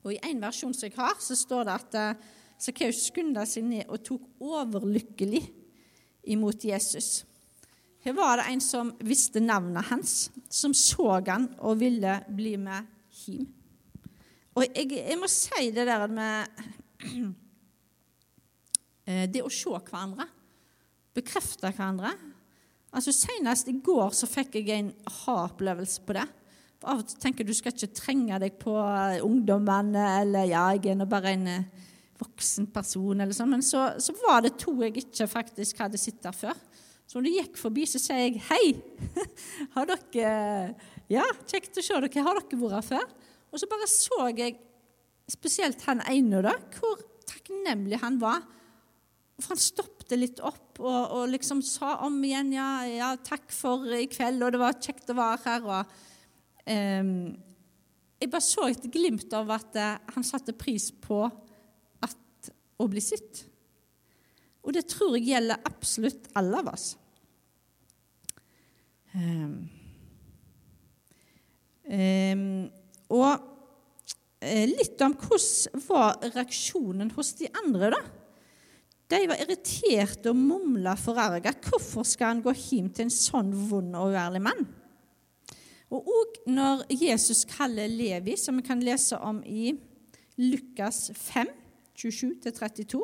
Og 0.01 0.13
I 0.15 0.21
en 0.31 0.39
versjon 0.41 0.73
som 0.73 0.87
jeg 0.87 0.95
har, 0.95 1.19
så 1.21 1.35
står 1.37 1.67
det 1.67 1.73
at 1.75 1.97
eh, 1.99 2.29
Sakkeus 2.61 3.07
skunda 3.07 3.45
seg 3.49 3.65
ned 3.65 3.89
og 3.89 4.03
tok 4.05 4.27
overlykkelig 4.43 5.41
imot 6.29 6.65
Jesus. 6.67 7.23
Her 8.05 8.13
var 8.17 8.37
det 8.37 8.49
en 8.51 8.61
som 8.61 8.91
visste 9.05 9.41
navnet 9.41 9.87
hans, 9.89 10.29
som 10.49 10.73
så 10.77 11.19
han 11.27 11.49
og 11.59 11.79
ville 11.81 12.19
bli 12.29 12.55
med 12.61 12.85
hjem. 13.23 13.49
Og 14.51 14.65
jeg, 14.67 14.89
jeg 14.97 15.17
må 15.17 15.29
si 15.31 15.69
det 15.71 15.85
der 15.87 16.11
med 16.11 16.63
eh, 19.07 19.29
Det 19.31 19.39
å 19.39 19.51
se 19.53 19.71
hverandre, 19.71 20.25
bekrefte 21.15 21.71
hverandre 21.71 22.11
Altså 22.91 23.13
Senest 23.15 23.69
i 23.71 23.77
går 23.79 24.11
så 24.11 24.27
fikk 24.27 24.57
jeg 24.59 24.73
en 24.75 24.89
ha-opplevelse 25.21 26.01
på 26.03 26.17
det. 26.17 26.25
For 26.81 26.91
Av 26.91 26.99
og 26.99 27.07
til 27.07 27.21
tenker 27.23 27.47
du 27.47 27.53
skal 27.55 27.71
ikke 27.71 27.95
trenge 27.95 28.39
deg 28.43 28.57
på 28.59 28.73
ungdommen, 29.23 29.93
eller 29.95 30.49
ja, 30.49 30.65
jeg 30.75 30.91
er 30.91 30.99
nå 30.99 31.07
bare 31.07 31.31
en 31.37 31.47
eh, 31.47 31.87
voksen 32.21 32.69
person, 32.73 33.19
eller 33.19 33.35
sånn. 33.35 33.51
Men 33.55 33.65
så, 33.65 33.89
så 34.01 34.15
var 34.21 34.45
det 34.45 34.55
to 34.61 34.75
jeg 34.83 34.95
ikke 35.01 35.29
faktisk 35.29 35.81
hadde 35.83 35.99
sett 36.01 36.21
der 36.23 36.35
før. 36.35 36.57
Så 37.09 37.19
når 37.19 37.27
de 37.27 37.37
gikk 37.41 37.57
forbi, 37.59 37.85
så 37.89 37.99
sier 37.99 38.21
jeg 38.23 38.43
hei. 38.47 38.65
Har 39.75 39.89
dere 39.89 40.35
Ja, 41.11 41.25
kjekt 41.49 41.81
å 41.81 41.83
se 41.83 41.97
dere. 41.97 42.23
Har 42.23 42.39
dere 42.39 42.61
vært 42.61 42.77
her 42.77 42.87
før? 42.93 43.07
Og 43.51 43.59
så 43.59 43.67
bare 43.67 43.89
så 43.91 44.29
jeg 44.31 44.55
spesielt 45.31 45.83
han 45.87 46.03
ene, 46.07 46.39
da, 46.45 46.55
hvor 46.77 47.01
takknemlig 47.27 47.99
han 48.01 48.19
var. 48.21 48.45
For 49.41 49.53
han 49.53 49.61
stoppet 49.61 50.15
litt 50.19 50.41
opp 50.43 50.79
og, 50.81 50.87
og, 50.87 51.23
liksom 51.31 51.61
sa 51.65 51.97
om 52.05 52.17
igjen 52.23 52.53
ja, 52.55 52.69
ja, 52.87 53.11
'takk 53.17 53.51
for 53.53 53.87
i 53.95 54.07
kveld', 54.11 54.43
og 54.45 54.53
det 54.53 54.61
var 54.61 54.79
kjekt 54.79 55.11
å 55.11 55.17
være 55.17 55.39
her. 55.45 55.67
og 55.67 55.93
um, 56.67 57.13
Jeg 58.21 58.31
bare 58.31 58.45
så 58.45 58.67
et 58.69 58.87
glimt 58.93 59.33
av 59.37 59.51
at 59.55 59.79
uh, 59.79 60.13
han 60.15 60.27
satte 60.27 60.55
pris 60.57 60.91
på 60.91 61.25
å 62.81 62.89
bli 62.91 63.03
sett. 63.03 63.45
Og 64.61 64.75
det 64.75 64.85
tror 64.91 65.15
jeg 65.17 65.31
gjelder 65.31 65.63
absolutt 65.65 66.29
alle 66.37 66.61
av 66.61 66.71
oss. 66.73 66.87
Um, 69.11 69.55
um, 71.91 72.43
og 73.11 73.31
uh, 73.33 74.65
litt 74.71 75.01
om 75.03 75.17
hvordan 75.19 75.85
var 75.89 76.21
reaksjonen 76.29 77.11
hos 77.17 77.33
de 77.41 77.49
andre, 77.63 77.91
da. 77.95 78.01
De 79.11 79.25
var 79.27 79.41
irriterte 79.43 80.31
og 80.31 80.39
mumla 80.39 80.93
forarga. 80.95 81.51
Hvorfor 81.65 82.05
skal 82.07 82.35
han 82.35 82.45
gå 82.45 82.53
hjem 82.55 82.87
til 82.95 83.09
en 83.09 83.11
sånn 83.11 83.49
vond 83.67 83.97
og 83.99 84.13
uærlig 84.13 84.39
mann? 84.45 84.69
Og 85.91 86.07
òg 86.07 86.37
når 86.47 86.85
Jesus 86.95 87.43
kaller 87.49 87.91
Levi, 87.91 88.37
som 88.39 88.55
vi 88.55 88.63
kan 88.63 88.79
lese 88.79 89.19
om 89.19 89.41
i 89.43 89.73
Lukas 90.39 91.09
5, 91.11 91.49
27-32, 91.97 93.01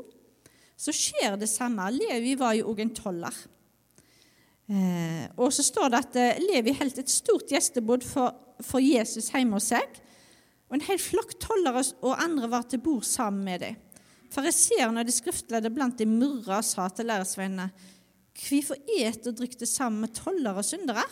så 0.77 0.93
skjer 0.93 1.37
det 1.39 1.49
samme. 1.49 1.89
Levi 1.95 2.35
var 2.39 2.55
jo 2.57 2.69
òg 2.71 2.83
en 2.83 2.93
toller. 2.95 3.37
Eh, 4.67 5.25
og 5.39 5.53
så 5.55 5.63
står 5.63 5.91
det 5.93 5.99
at 6.03 6.17
eh, 6.19 6.41
Levi 6.43 6.73
holdt 6.75 6.99
et 6.99 7.11
stort 7.11 7.47
gjestebod 7.51 8.03
for, 8.03 8.35
for, 8.59 8.83
Jesus 8.83 9.31
hjemme 9.31 9.55
hos 9.57 9.69
seg. 9.71 9.99
Og 10.67 10.77
en 10.77 10.87
hel 10.89 10.99
flokk 10.99 11.37
tollere 11.39 11.85
og 12.03 12.19
andre 12.19 12.49
var 12.51 12.67
til 12.67 12.83
bord 12.83 13.05
sammen 13.07 13.45
med 13.47 13.63
dem. 13.63 13.77
Fariseerne 14.33 15.01
og 15.01 15.07
de 15.07 15.15
skriftlærde 15.15 15.71
blant 15.71 15.95
de 15.99 16.07
murra 16.09 16.59
og 16.59 16.67
sa 16.67 16.89
til 16.91 17.07
læresveinene 17.07 17.69
Hvorfor 18.37 18.77
et 18.99 19.25
og 19.25 19.33
drikk 19.39 19.55
det 19.57 19.69
sammen 19.71 20.03
med 20.03 20.13
tollere 20.13 20.61
og 20.61 20.67
syndere? 20.67 21.05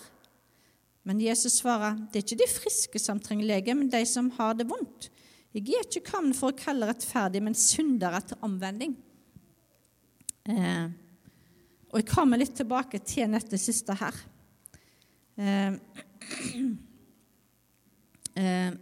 Men 1.05 1.21
Jesus 1.21 1.61
svarer, 1.61 1.95
det 2.11 2.19
er 2.19 2.25
ikke 2.25 2.43
de 2.43 2.49
friske 2.49 2.99
som 3.01 3.21
trenger 3.21 3.47
lege, 3.49 3.73
men 3.77 3.89
de 3.89 4.01
som 4.09 4.29
har 4.37 4.53
det 4.57 4.67
vondt. 4.69 5.09
Jeg 5.55 5.71
er 5.71 5.85
ikke 5.87 6.09
kommet 6.09 6.35
for 6.35 6.51
å 6.51 6.57
kalle 6.59 6.89
rettferdig, 6.89 7.39
men 7.39 7.53
syndere 7.55 8.19
til 8.27 8.41
omvending. 8.43 8.91
Eh, 10.51 10.87
og 11.93 12.01
jeg 12.01 12.09
kommer 12.09 12.41
litt 12.41 12.57
tilbake 12.59 12.99
til 13.07 13.31
dette 13.31 13.55
siste 13.61 13.95
her. 13.95 14.17
Eh, 15.39 15.77
eh, 18.43 18.75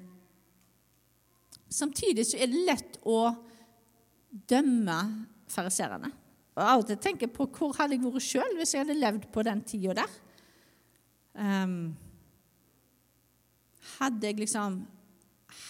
samtidig 1.69 2.25
så 2.31 2.41
er 2.41 2.49
det 2.49 2.65
lett 2.65 2.97
å 3.05 3.19
dømme 4.49 4.97
fariserene. 5.53 6.09
Og 6.57 6.63
Av 6.63 6.81
og 6.81 6.89
til 6.89 6.97
tenker 7.05 7.27
jeg 7.27 7.35
på 7.37 7.47
hvor 7.53 7.77
hadde 7.77 7.99
jeg 7.99 8.05
vært 8.07 8.25
sjøl 8.25 8.57
hvis 8.57 8.73
jeg 8.73 8.81
hadde 8.81 8.97
levd 8.97 9.29
på 9.33 9.45
den 9.45 9.61
tida 9.65 9.93
der. 10.01 10.17
Um, 11.33 11.95
hadde 13.99 14.29
jeg 14.29 14.41
liksom 14.41 14.83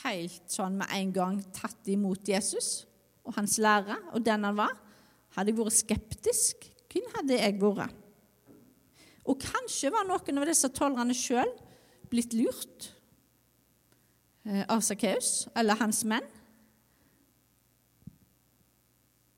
helt 0.04 0.52
sånn 0.52 0.78
med 0.80 0.92
en 0.96 1.12
gang 1.16 1.40
tatt 1.56 1.90
imot 1.92 2.28
Jesus 2.28 2.84
og 3.24 3.38
hans 3.38 3.58
lære 3.64 3.98
og 4.14 4.24
den 4.26 4.48
han 4.48 4.58
var? 4.60 4.74
Hadde 5.36 5.54
jeg 5.54 5.60
vært 5.60 5.78
skeptisk? 5.80 6.68
Hvem 6.94 7.10
hadde 7.16 7.40
jeg 7.40 7.60
vært? 7.62 8.00
Og 9.24 9.40
kanskje 9.40 9.92
var 9.94 10.06
noen 10.08 10.42
av 10.42 10.50
disse 10.50 10.70
tollerne 10.76 11.16
sjøl 11.16 11.50
blitt 12.12 12.36
lurt 12.36 12.90
eh, 14.46 14.66
av 14.68 14.84
Sakkeus 14.84 15.48
eller 15.58 15.80
hans 15.80 16.04
menn. 16.10 16.28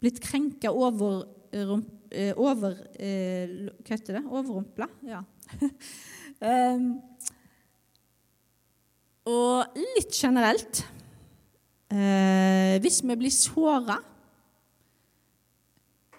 Blitt 0.01 0.19
krenka 0.25 0.73
over, 0.73 1.23
eh, 1.53 2.33
over 2.33 2.75
eh, 2.97 3.69
Hva 3.85 3.93
heter 3.93 4.19
det? 4.19 4.25
Overrumpla? 4.25 4.89
Ja. 5.05 5.23
og 9.25 9.77
litt 9.79 10.13
generelt 10.13 10.83
eh, 11.89 12.77
Hvis 12.83 13.01
vi 13.01 13.17
blir 13.17 13.33
såra 13.33 13.97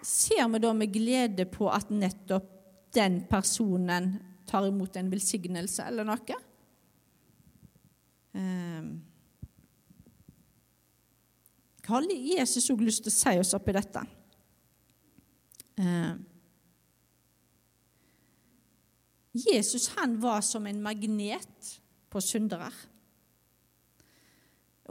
ser 0.07 0.47
vi 0.51 0.59
da 0.63 0.73
med 0.75 0.93
glede 0.93 1.47
på 1.51 1.67
at 1.71 1.89
nettopp 1.91 2.53
den 2.95 3.21
personen 3.29 4.13
tar 4.47 4.67
imot 4.69 4.95
en 4.95 5.09
velsignelse 5.11 5.83
eller 5.89 6.07
noe? 6.07 6.37
Eh, 8.37 8.87
Hva 11.87 11.99
har 11.99 12.07
Jesus 12.11 12.71
òg 12.71 12.83
lyst 12.83 13.05
til 13.05 13.13
å 13.13 13.17
si 13.17 13.35
oss 13.39 13.53
oppi 13.55 13.75
dette? 13.75 14.01
Eh, 15.79 16.15
Jesus 19.37 19.91
han 19.95 20.17
var 20.19 20.41
som 20.41 20.65
en 20.67 20.81
magnet 20.81 21.73
på 22.09 22.21
syndere. 22.23 22.71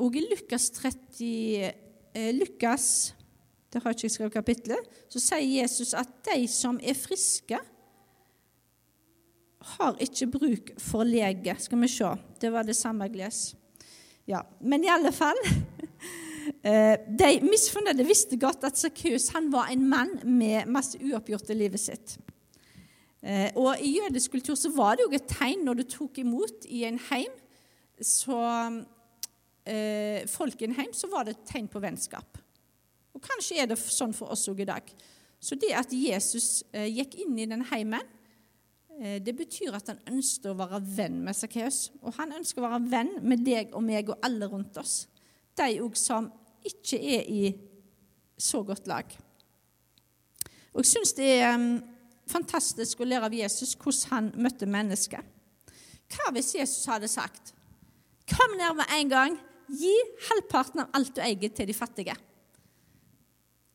Og 0.02 0.16
i 0.16 0.24
Lukas 0.26 0.70
30, 0.76 1.72
eh, 2.14 2.34
Lukas 2.36 3.14
det 3.72 3.82
har 3.82 3.92
ikke 3.92 4.06
jeg 4.06 4.14
skrevet 4.14 4.32
kapitlet, 4.32 4.92
så 5.12 5.20
sier 5.20 5.60
Jesus 5.60 5.90
at 5.98 6.08
de 6.30 6.46
som 6.48 6.78
er 6.80 6.96
friske, 6.96 7.58
har 9.76 9.98
ikke 10.00 10.28
bruk 10.30 10.70
for 10.80 11.04
lege. 11.04 11.56
Skal 11.58 11.80
vi 11.82 11.88
se. 11.90 12.12
Det 12.40 12.52
var 12.54 12.64
det 12.64 12.76
samme 12.78 13.08
jeg 13.08 13.18
les. 13.18 13.40
Ja, 14.26 14.40
Men 14.60 14.84
i 14.84 14.90
alle 14.90 15.12
fall 15.14 15.38
eh, 16.66 16.96
De 17.18 17.28
misfornøyde 17.42 18.06
visste 18.06 18.38
godt 18.38 18.64
at 18.64 18.78
Sakkeus 18.78 19.28
var 19.50 19.68
en 19.70 19.84
mann 19.88 20.16
med 20.24 20.70
masse 20.70 20.98
uoppgjort 20.98 21.50
i 21.50 21.58
livet 21.58 21.82
sitt. 21.82 22.16
Eh, 23.22 23.50
og 23.54 23.76
I 23.82 23.98
jødisk 23.98 24.30
kultur 24.30 24.54
så 24.54 24.70
var 24.74 24.96
det 24.96 25.06
jo 25.06 25.14
et 25.18 25.28
tegn 25.30 25.66
når 25.66 25.74
du 25.74 25.84
tok 25.98 26.18
imot 26.22 26.66
i 26.70 26.84
en 26.86 26.98
heim, 27.10 27.32
så 28.00 28.40
eh, 29.66 30.24
folk 30.30 30.62
i 30.62 30.68
en 30.68 30.76
heim, 30.78 30.92
så 30.94 31.10
var 31.12 31.26
det 31.26 31.36
et 31.36 31.46
tegn 31.50 31.68
på 31.70 31.82
vennskap. 31.82 32.38
Og 33.16 33.22
kanskje 33.24 33.62
er 33.62 33.70
det 33.70 33.78
sånn 33.80 34.14
for 34.16 34.32
oss 34.34 34.46
òg 34.50 34.62
i 34.62 34.68
dag. 34.68 34.88
Så 35.40 35.56
det 35.60 35.72
at 35.76 35.92
Jesus 35.92 36.64
eh, 36.72 36.88
gikk 36.90 37.16
inn 37.24 37.36
i 37.40 37.48
den 37.48 37.64
heimen, 37.70 38.04
eh, 38.98 39.18
det 39.24 39.36
betyr 39.36 39.76
at 39.76 39.92
han 39.92 40.02
ønsket 40.10 40.50
å 40.50 40.56
være 40.58 40.82
venn 40.96 41.22
med 41.24 41.36
Sakkeus. 41.36 41.90
Og 42.02 42.16
han 42.18 42.34
ønsker 42.36 42.62
å 42.62 42.68
være 42.68 42.82
venn 42.92 43.14
med 43.24 43.44
deg 43.46 43.74
og 43.76 43.84
meg 43.86 44.12
og 44.12 44.20
alle 44.26 44.48
rundt 44.52 44.76
oss. 44.80 45.06
de 45.56 45.80
òg 45.80 45.94
som 45.96 46.26
ikke 46.68 46.98
er 47.00 47.22
i 47.32 47.54
så 48.36 48.60
godt 48.62 48.86
lag. 48.86 49.06
Og 50.74 50.82
Jeg 50.84 50.90
syns 50.90 51.14
det 51.16 51.28
er 51.38 51.54
um, 51.56 51.78
fantastisk 52.28 53.00
å 53.00 53.06
lære 53.08 53.30
av 53.30 53.34
Jesus 53.34 53.72
hvordan 53.80 54.10
han 54.10 54.26
møtte 54.36 54.68
mennesker. 54.68 55.22
Hva 56.12 56.32
hvis 56.36 56.54
Jesus 56.54 56.84
hadde 56.86 57.08
sagt 57.10 57.54
Kom 58.26 58.56
ned 58.58 58.74
med 58.74 58.90
en 58.90 59.10
gang, 59.10 59.36
gi 59.68 59.94
halvparten 60.30 60.84
av 60.84 60.96
alt 60.96 61.14
du 61.16 61.22
eier, 61.24 61.50
til 61.50 61.68
de 61.68 61.76
fattige. 61.76 62.16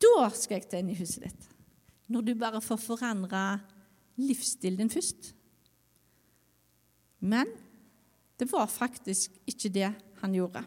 Da 0.01 0.29
skal 0.33 0.59
jeg 0.59 0.69
til 0.69 0.81
inn 0.81 0.93
i 0.93 0.97
huset 0.97 1.27
ditt. 1.27 1.47
Når 2.11 2.25
du 2.27 2.33
bare 2.35 2.61
får 2.63 2.79
forandre 2.81 3.43
livsstilen 4.21 4.83
din 4.83 4.91
først. 4.91 5.31
Men 7.21 7.49
det 8.39 8.49
var 8.51 8.69
faktisk 8.71 9.35
ikke 9.47 9.69
det 9.69 9.89
han 10.21 10.33
gjorde. 10.35 10.63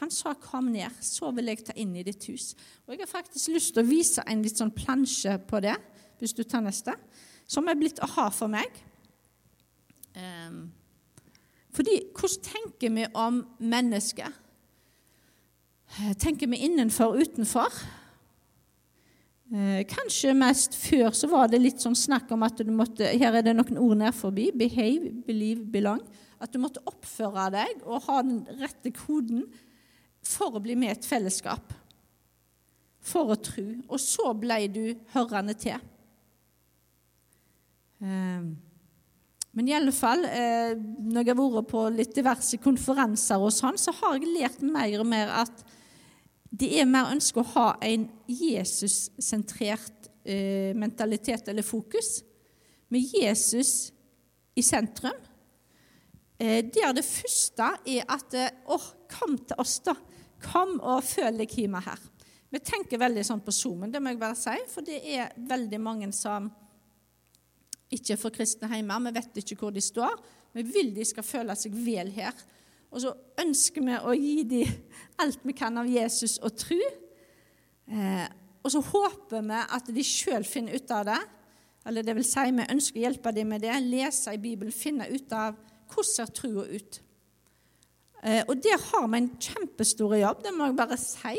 Han 0.00 0.10
sa 0.10 0.34
'kom 0.34 0.64
ned, 0.64 0.90
så 1.00 1.30
vil 1.30 1.44
jeg 1.44 1.64
ta 1.64 1.72
inn 1.76 1.96
i 1.96 2.02
ditt 2.02 2.24
hus'. 2.24 2.54
Og 2.86 2.94
Jeg 2.94 3.00
har 3.00 3.22
faktisk 3.22 3.48
lyst 3.48 3.74
til 3.74 3.82
å 3.82 3.88
vise 3.88 4.22
en 4.26 4.42
litt 4.42 4.56
sånn 4.56 4.74
plansje 4.74 5.38
på 5.46 5.60
det, 5.60 5.76
hvis 6.18 6.32
du 6.32 6.42
tar 6.42 6.60
neste, 6.60 6.94
som 7.46 7.68
er 7.68 7.74
blitt 7.74 8.00
aha 8.00 8.30
for 8.30 8.48
meg. 8.48 8.68
Um, 10.16 10.72
fordi 11.74 12.00
hvordan 12.16 12.44
tenker 12.46 12.94
vi 12.94 13.06
om 13.14 13.44
mennesket? 13.58 14.38
Tenker 16.18 16.50
vi 16.50 16.56
innenfor 16.66 17.18
utenfor? 17.18 17.74
Eh, 19.50 19.80
kanskje 19.90 20.30
mest 20.38 20.76
før 20.78 21.10
så 21.16 21.26
var 21.30 21.48
det 21.50 21.58
litt 21.58 21.82
sånn 21.82 21.96
snakk 21.98 22.30
om 22.30 22.44
at 22.46 22.60
du 22.62 22.70
måtte 22.70 23.08
Her 23.18 23.34
er 23.34 23.42
det 23.42 23.56
noen 23.58 23.80
ord 23.82 23.98
nær 23.98 24.14
forbi. 24.14 24.52
Behave, 24.54 25.10
believe, 25.26 25.64
belong. 25.66 26.04
At 26.38 26.54
du 26.54 26.60
måtte 26.62 26.82
oppføre 26.86 27.48
deg 27.56 27.82
og 27.82 28.06
ha 28.06 28.20
den 28.22 28.44
rette 28.60 28.92
koden 28.94 29.48
for 30.22 30.54
å 30.54 30.62
bli 30.62 30.76
med 30.78 30.92
i 30.92 30.94
et 30.94 31.08
fellesskap. 31.08 31.74
For 33.02 33.34
å 33.34 33.40
tro. 33.42 33.66
Og 33.90 33.98
så 33.98 34.30
ble 34.38 34.60
du 34.70 34.84
hørende 35.16 35.58
til. 35.58 35.82
Eh, 38.06 38.46
men 39.60 39.68
i 39.68 39.74
alle 39.76 39.92
fall, 39.92 40.22
eh, 40.24 40.70
når 40.72 41.26
jeg 41.26 41.36
har 41.36 41.50
vært 41.52 41.66
på 41.68 41.80
litt 41.92 42.14
diverse 42.16 42.56
konferanser, 42.64 43.42
og 43.44 43.52
sånn, 43.52 43.76
så 43.76 43.92
har 43.92 44.14
jeg 44.16 44.30
lært 44.32 44.62
mer 44.64 45.02
og 45.02 45.08
mer 45.10 45.32
at 45.42 45.58
det 46.48 46.70
er 46.80 46.86
mer 46.88 47.10
ønske 47.12 47.42
å 47.42 47.50
ha 47.52 47.66
en 47.84 48.06
Jesus-sentrert 48.24 50.08
eh, 50.24 50.72
mentalitet 50.72 51.50
eller 51.52 51.66
fokus, 51.66 52.22
med 52.88 53.04
Jesus 53.04 53.90
i 54.56 54.64
sentrum. 54.64 55.20
Eh, 56.40 56.64
der 56.64 56.96
det 56.96 57.04
første 57.04 57.68
er 57.84 58.08
at 58.08 58.32
eh, 58.40 58.48
Å, 58.64 58.80
kom 59.12 59.36
til 59.44 59.60
oss, 59.60 59.76
da. 59.84 59.92
Kom 60.40 60.78
og 60.80 61.04
føl 61.04 61.44
deg 61.44 61.52
hjemme 61.52 61.84
her. 61.84 62.00
Vi 62.48 62.64
tenker 62.64 63.04
veldig 63.04 63.28
sånn 63.28 63.44
på 63.44 63.52
Zoomen, 63.52 63.92
det 63.92 64.00
må 64.00 64.14
jeg 64.14 64.24
bare 64.24 64.40
si, 64.40 64.56
for 64.72 64.88
det 64.88 65.04
er 65.04 65.36
veldig 65.52 65.84
mange 65.84 66.08
som 66.16 66.48
ikke 67.90 68.16
for 68.20 68.34
kristne 68.34 68.70
hjemme. 68.70 68.98
Vi 69.06 69.14
vet 69.18 69.42
ikke 69.42 69.58
hvor 69.60 69.74
de 69.74 69.82
står. 69.84 70.16
Vi 70.56 70.64
vil 70.66 70.94
de 70.94 71.06
skal 71.06 71.26
føle 71.26 71.56
seg 71.58 71.74
vel 71.74 72.10
her. 72.14 72.34
Og 72.90 73.02
så 73.04 73.12
ønsker 73.38 73.84
vi 73.86 73.98
å 73.98 74.14
gi 74.18 74.36
dem 74.50 74.70
alt 75.22 75.42
vi 75.46 75.54
kan 75.56 75.78
av 75.78 75.90
Jesus 75.90 76.38
og 76.42 76.56
tro. 76.58 76.80
Eh, 77.90 78.26
og 78.60 78.72
så 78.72 78.82
håper 78.84 79.44
vi 79.46 79.60
at 79.76 79.92
de 79.94 80.06
sjøl 80.06 80.46
finner 80.46 80.76
ut 80.76 80.90
av 80.94 81.06
det. 81.08 81.20
Eller 81.88 82.04
det 82.04 82.16
vil 82.18 82.26
si, 82.26 82.42
vi 82.52 82.66
ønsker 82.74 83.00
å 83.00 83.04
hjelpe 83.06 83.32
dem 83.34 83.54
med 83.54 83.64
det. 83.64 83.76
Lese 83.86 84.34
i 84.36 84.42
Bibelen, 84.42 84.74
finne 84.74 85.08
ut 85.08 85.32
av 85.32 85.56
hvordan 85.90 86.10
ser 86.10 86.34
trua 86.34 86.66
ut. 86.68 87.00
Eh, 88.20 88.42
og 88.44 88.58
der 88.60 88.82
har 88.90 89.06
vi 89.08 89.22
en 89.22 89.32
kjempestor 89.40 90.18
jobb, 90.18 90.42
det 90.44 90.52
må 90.52 90.68
jeg 90.68 90.76
bare 90.76 90.98
si. 91.00 91.38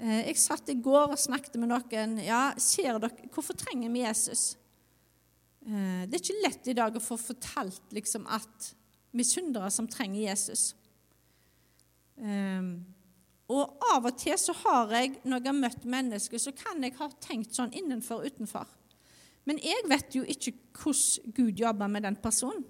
Eh, 0.00 0.22
jeg 0.30 0.40
satt 0.40 0.72
i 0.72 0.78
går 0.80 1.12
og 1.12 1.20
snakket 1.20 1.58
med 1.60 1.68
noen. 1.68 2.16
Ja, 2.24 2.46
ser 2.56 2.96
dere, 3.02 3.28
Hvorfor 3.34 3.58
trenger 3.58 3.92
vi 3.92 4.06
Jesus? 4.06 4.54
Eh, 5.62 6.04
det 6.08 6.18
er 6.18 6.22
ikke 6.22 6.42
lett 6.42 6.70
i 6.72 6.76
dag 6.76 6.96
å 6.96 7.02
få 7.02 7.18
fortalt 7.20 7.94
liksom, 7.94 8.26
at 8.26 8.72
vi 9.12 9.26
syndere 9.26 9.70
som 9.70 9.88
trenger 9.90 10.24
Jesus. 10.24 10.72
Ehm, 12.22 12.74
og 13.52 13.82
av 13.92 14.08
og 14.08 14.18
til 14.18 14.38
så 14.40 14.54
har 14.62 14.94
jeg, 14.96 15.16
når 15.22 15.42
jeg 15.42 15.50
har 15.50 15.58
møtt 15.58 15.88
mennesker, 15.94 16.40
så 16.40 16.54
kan 16.56 16.82
jeg 16.82 16.96
ha 16.98 17.08
tenkt 17.22 17.56
sånn 17.56 17.74
innenfor 17.76 18.22
og 18.22 18.32
utenfor. 18.32 18.70
Men 19.48 19.58
jeg 19.62 19.88
vet 19.90 20.14
jo 20.16 20.22
ikke 20.22 20.54
hvordan 20.78 21.34
Gud 21.36 21.60
jobber 21.60 21.90
med 21.90 22.06
den 22.06 22.16
personen. 22.22 22.64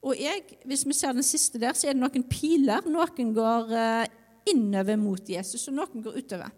Og 0.00 0.16
jeg, 0.16 0.56
hvis 0.64 0.86
vi 0.88 0.96
ser 0.96 1.12
den 1.12 1.26
siste 1.26 1.60
der, 1.60 1.76
så 1.76 1.90
er 1.90 1.96
det 1.96 2.00
noen 2.00 2.24
piler. 2.24 2.86
Noen 2.88 3.34
går 3.36 3.74
eh, 3.76 4.12
innover 4.48 4.96
mot 4.96 5.28
Jesus, 5.28 5.66
og 5.68 5.76
noen 5.76 6.04
går 6.04 6.16
utover. 6.22 6.54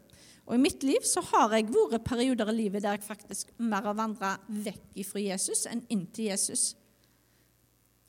Og 0.53 0.59
I 0.59 0.61
mitt 0.61 0.83
liv 0.85 1.01
så 1.09 1.23
har 1.31 1.55
jeg 1.57 1.71
vært 1.73 2.05
perioder 2.05 2.51
i 2.53 2.59
livet 2.59 2.85
der 2.85 2.99
jeg 2.99 3.07
faktisk 3.07 3.55
mer 3.57 3.87
har 3.89 3.97
vandra 3.97 4.35
vekk 4.53 4.99
fra 5.09 5.23
Jesus 5.25 5.63
enn 5.71 5.81
inn 5.89 6.03
til 6.13 6.29
Jesus. 6.29 6.75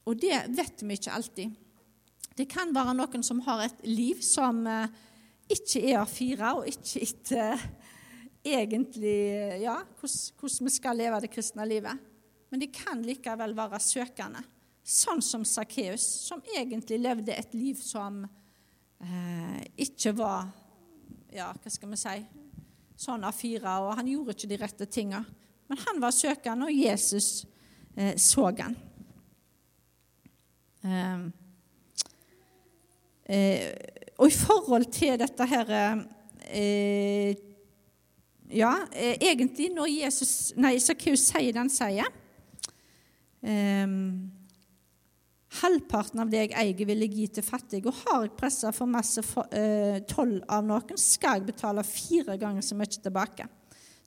Og 0.03 0.19
det 0.19 0.35
vet 0.51 0.83
vi 0.83 0.97
ikke 0.99 1.13
alltid. 1.15 1.53
Det 2.35 2.49
kan 2.51 2.73
være 2.75 2.97
noen 2.97 3.23
som 3.23 3.39
har 3.45 3.61
et 3.63 3.85
liv 3.87 4.19
som 4.27 4.59
eh, 4.67 4.91
ikke 5.55 5.85
er 5.85 6.01
A4, 6.01 6.49
og 6.57 6.67
ikke 6.67 7.03
etter 7.05 7.53
eh, 7.53 7.63
egentlig 8.57 9.61
ja, 9.61 9.77
hvordan 10.01 10.67
vi 10.67 10.73
skal 10.75 10.99
leve 10.99 11.21
det 11.23 11.29
kristne 11.31 11.67
livet. 11.69 12.09
Men 12.51 12.59
de 12.59 12.67
kan 12.75 13.05
likevel 13.07 13.55
være 13.55 13.79
søkende, 13.79 14.43
sånn 14.83 15.23
som 15.23 15.47
Sakkeus, 15.47 16.03
som 16.27 16.43
egentlig 16.57 16.99
levde 16.99 17.37
et 17.39 17.55
liv 17.55 17.79
som 17.79 18.25
eh, 18.27 19.63
ikke 19.87 20.11
var 20.19 20.51
ja, 21.33 21.49
hva 21.53 21.71
skal 21.71 21.91
vi 21.91 21.99
si, 21.99 22.17
sånn 23.03 23.25
A4, 23.27 23.77
og 23.83 23.95
han 23.97 24.09
gjorde 24.09 24.35
ikke 24.35 24.49
de 24.51 24.59
rette 24.61 24.87
tinga. 24.91 25.23
Men 25.69 25.81
han 25.87 26.01
var 26.03 26.13
søkende, 26.15 26.67
og 26.69 26.75
Jesus 26.77 27.45
eh, 27.95 28.15
så 28.21 28.49
han. 28.59 28.75
Eh, 30.83 31.23
eh, 33.33 33.65
og 34.19 34.29
i 34.29 34.35
forhold 34.35 34.85
til 34.93 35.17
dette 35.19 35.47
her 35.47 35.73
eh, 35.73 37.33
Ja, 38.53 38.73
eh, 38.91 39.15
egentlig 39.31 39.71
når 39.73 39.89
Jesus, 39.89 40.53
nei, 40.59 40.75
Sakkeus 40.83 41.23
sier 41.31 41.55
det 41.55 41.61
han 41.63 41.71
sier 41.73 42.09
eh, 43.41 43.95
Halvparten 45.61 46.23
av 46.23 46.31
det 46.31 46.39
jeg 46.39 46.53
eier, 46.57 46.85
vil 46.89 47.03
jeg 47.05 47.13
gi 47.13 47.27
til 47.37 47.45
fattige. 47.45 47.89
Og 47.91 47.99
har 48.05 48.23
jeg 48.25 48.37
pressa 48.37 48.71
for 48.73 48.89
masse 48.89 49.21
eh, 49.53 49.99
toll 50.09 50.39
av 50.49 50.65
noen, 50.65 50.97
skal 50.97 51.39
jeg 51.39 51.51
betale 51.51 51.83
fire 51.85 52.37
ganger 52.41 52.65
så 52.65 52.77
mye 52.77 52.89
tilbake. 52.95 53.45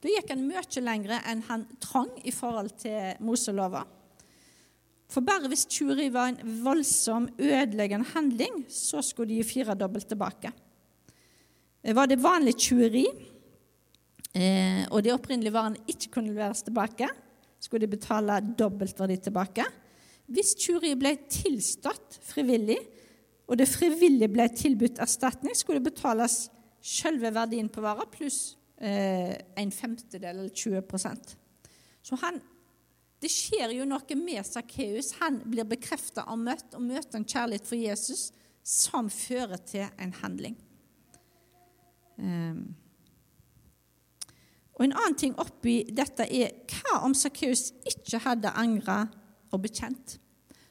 Da 0.03 0.11
gikk 0.11 0.33
han 0.35 0.47
mye 0.47 0.83
lenger 0.83 1.21
enn 1.31 1.45
han 1.49 1.69
trang 1.83 2.11
i 2.27 2.35
forhold 2.35 2.75
til 2.83 3.23
Moselova. 3.25 3.85
For 5.11 5.23
bare 5.23 5.49
hvis 5.51 5.69
tjuveri 5.71 6.09
var 6.11 6.33
en 6.33 6.59
voldsom, 6.65 7.29
ødeleggende 7.39 8.11
handling, 8.11 8.65
så 8.69 9.03
skulle 9.07 9.31
de 9.31 9.41
gi 9.41 9.51
firedobbelt 9.55 10.09
tilbake. 10.11 10.51
Eh, 11.83 11.95
var 11.95 12.11
det 12.11 12.19
vanlig 12.23 12.57
tjuveri, 12.59 13.07
eh, 14.35 14.83
og 14.91 15.03
de 15.07 15.15
opprinnelige 15.15 15.55
varene 15.55 15.87
ikke 15.87 16.11
kunne 16.17 16.35
leveres 16.35 16.67
tilbake, 16.67 17.09
skulle 17.63 17.87
de 17.87 17.95
betale 17.97 18.41
dobbelt 18.59 18.99
verdi 18.99 19.17
tilbake. 19.23 19.65
Hvis 20.27 20.57
tyveriet 20.59 20.99
ble 20.99 21.13
tilstått 21.31 22.19
frivillig, 22.27 22.79
og 23.47 23.61
det 23.61 23.69
frivillig 23.71 24.29
ble 24.33 24.49
tilbudt 24.51 24.99
erstatning, 25.03 25.55
skulle 25.55 25.79
det 25.79 25.93
betales 25.93 26.47
selve 26.83 27.31
verdien 27.35 27.69
på 27.71 27.83
vara 27.83 28.07
pluss 28.11 28.57
eh, 28.79 29.35
en 29.59 29.73
femtedel, 29.75 30.29
eller 30.31 30.51
20% 30.51 31.37
Så 32.03 32.19
han, 32.23 32.41
det 33.23 33.31
skjer 33.33 33.75
jo 33.75 33.87
noe 33.89 34.19
med 34.19 34.47
Sakkeus. 34.47 35.15
Han 35.21 35.41
blir 35.47 35.67
bekrefta 35.69 36.27
og 36.31 36.43
møtt, 36.43 36.75
og 36.75 36.85
møter 36.85 37.19
en 37.19 37.29
kjærlighet 37.29 37.67
for 37.67 37.79
Jesus 37.79 38.29
som 38.67 39.11
fører 39.11 39.63
til 39.63 39.87
en 40.03 40.15
handling. 40.23 40.59
Um, 42.19 42.75
og 44.77 44.85
En 44.85 44.93
annen 44.93 45.17
ting 45.17 45.35
oppi 45.41 45.79
dette 45.89 46.27
er 46.29 46.53
hva 46.69 47.01
om 47.07 47.15
Sakkeus 47.17 47.71
ikke 47.89 48.21
hadde 48.27 48.53
angra 48.61 49.07
og 49.53 49.63
bekjent. 49.63 50.19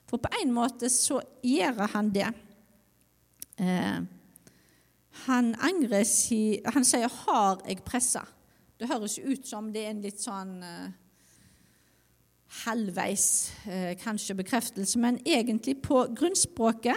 For 0.09 0.21
på 0.21 0.31
en 0.41 0.51
måte 0.53 0.89
så 0.93 1.21
gjør 1.43 1.87
han 1.95 2.11
det. 2.13 2.27
Eh, 3.59 4.03
han 5.25 5.55
angrer 5.63 6.03
si 6.03 6.61
Han 6.65 6.83
sier 6.83 7.07
'har 7.07 7.61
jeg 7.67 7.83
pressa'. 7.83 8.27
Det 8.79 8.87
høres 8.87 9.19
ut 9.19 9.47
som 9.47 9.73
det 9.73 9.85
er 9.85 9.89
en 9.89 10.01
litt 10.01 10.19
sånn 10.19 10.63
eh, 10.63 10.91
halvveis 12.65 13.51
eh, 13.67 13.95
kanskje 13.95 14.35
bekreftelse, 14.35 14.99
men 14.99 15.19
egentlig 15.25 15.81
på 15.81 16.07
grunnspråket 16.15 16.95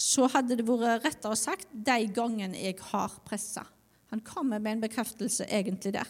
så 0.00 0.26
hadde 0.26 0.56
det 0.56 0.66
vært 0.66 1.04
rettere 1.04 1.36
sagt 1.36 1.68
'de 1.72 2.08
gangene 2.14 2.56
jeg 2.56 2.78
har 2.80 3.20
pressa'. 3.24 3.66
Han 4.10 4.20
kommer 4.20 4.58
med 4.58 4.72
en 4.72 4.80
bekreftelse 4.80 5.46
egentlig 5.46 5.92
der. 5.92 6.08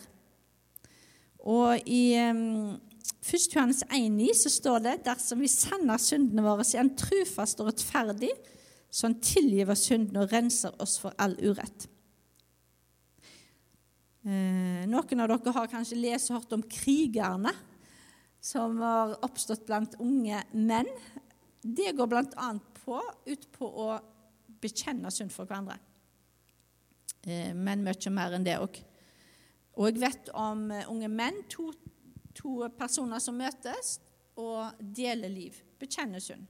Og 1.38 1.80
i 1.86 2.16
um, 2.30 2.80
1. 3.20 3.54
Johannes 3.54 3.84
1,9 3.84 4.34
så 4.34 4.50
står 4.52 4.82
det 4.84 4.96
dersom 5.06 5.40
vi 5.44 5.48
sender 5.50 6.00
syndene 6.00 6.44
våre, 6.44 6.64
så 6.66 6.80
han 6.80 6.94
trufast 6.98 7.60
og 7.62 7.70
rettferdig, 7.70 8.32
så 8.90 9.08
han 9.08 9.18
tilgiver 9.22 9.78
syndene 9.78 10.24
og 10.24 10.32
renser 10.34 10.74
oss 10.82 10.98
for 11.02 11.14
all 11.20 11.36
urett. 11.40 11.86
Eh, 14.20 14.84
noen 14.90 15.22
av 15.24 15.30
dere 15.30 15.54
har 15.56 15.70
kanskje 15.72 16.00
lest 16.00 16.28
og 16.28 16.40
hørt 16.40 16.56
om 16.58 16.64
krigerne 16.68 17.54
som 18.40 18.80
har 18.80 19.14
oppstått 19.24 19.66
blant 19.68 19.96
unge 20.00 20.42
menn. 20.52 20.88
Det 21.60 21.92
går 21.96 22.08
bl.a. 22.08 22.50
På, 22.80 23.00
ut 23.28 23.46
på 23.52 23.68
å 23.68 23.88
bekjenne 24.60 25.12
synd 25.12 25.32
for 25.32 25.48
hverandre. 25.48 25.76
Eh, 27.24 27.52
men 27.56 27.84
mye 27.84 28.12
mer 28.12 28.36
enn 28.36 28.46
det 28.46 28.58
òg. 28.60 28.80
Og 29.80 29.88
jeg 29.88 30.02
vet 30.02 30.30
om 30.36 30.68
eh, 30.72 30.88
unge 30.90 31.08
menn, 31.12 31.42
to, 31.52 31.70
to, 32.40 32.57
personer 32.79 33.20
som 33.22 33.37
møtes 33.38 33.98
og 34.40 34.81
deler 34.81 35.33
liv. 35.33 35.61
Bekjenner 35.81 36.22
synd. 36.24 36.48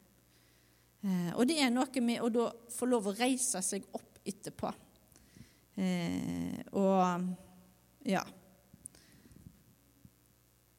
Eh, 1.00 1.30
og 1.34 1.46
det 1.48 1.58
er 1.62 1.72
noe 1.72 2.04
med 2.04 2.22
å 2.22 2.30
da 2.32 2.48
få 2.72 2.88
lov 2.88 3.10
å 3.10 3.16
reise 3.16 3.62
seg 3.64 3.86
opp 3.96 4.20
etterpå. 4.28 4.72
Eh, 5.80 6.60
og 6.76 8.06
ja. 8.08 8.22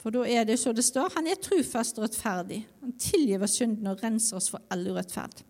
For 0.02 0.14
da 0.14 0.26
er 0.26 0.46
det 0.50 0.58
så 0.58 0.74
det 0.74 0.86
står 0.86 1.14
han 1.16 1.30
er 1.30 1.42
trufast 1.42 2.00
og 2.00 2.08
rettferdig. 2.08 2.64
Han 2.82 2.94
tilgiver 2.98 3.50
synden 3.50 3.92
og 3.92 4.02
renser 4.02 4.40
oss 4.40 4.50
for 4.54 4.64
all 4.74 4.88
urettferd. 4.90 5.44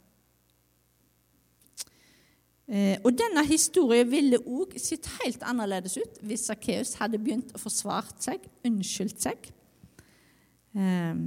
Eh, 2.72 2.98
og 3.04 3.12
denne 3.20 3.44
historien 3.50 4.08
ville 4.08 4.40
òg 4.40 4.78
sett 4.80 5.10
helt 5.20 5.42
annerledes 5.44 5.98
ut 6.00 6.20
hvis 6.24 6.46
Sakkeus 6.48 6.94
hadde 7.02 7.20
begynt 7.20 7.52
å 7.52 7.60
forsvart 7.60 8.24
seg, 8.24 8.46
unnskyldt 8.64 9.26
seg. 9.28 9.50
Eh, 10.80 11.24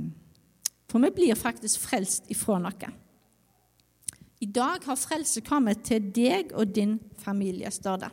for 0.89 1.05
vi 1.05 1.11
blir 1.13 1.37
faktisk 1.37 1.85
frelst 1.85 2.31
ifra 2.33 2.57
noe. 2.63 2.93
I 4.41 4.49
dag 4.49 4.85
har 4.89 5.01
frelse 5.01 5.41
kommet 5.45 5.85
til 5.89 6.09
deg 6.15 6.53
og 6.57 6.73
din 6.77 6.97
familie, 7.21 7.71
står 7.73 8.01
det. 8.03 8.11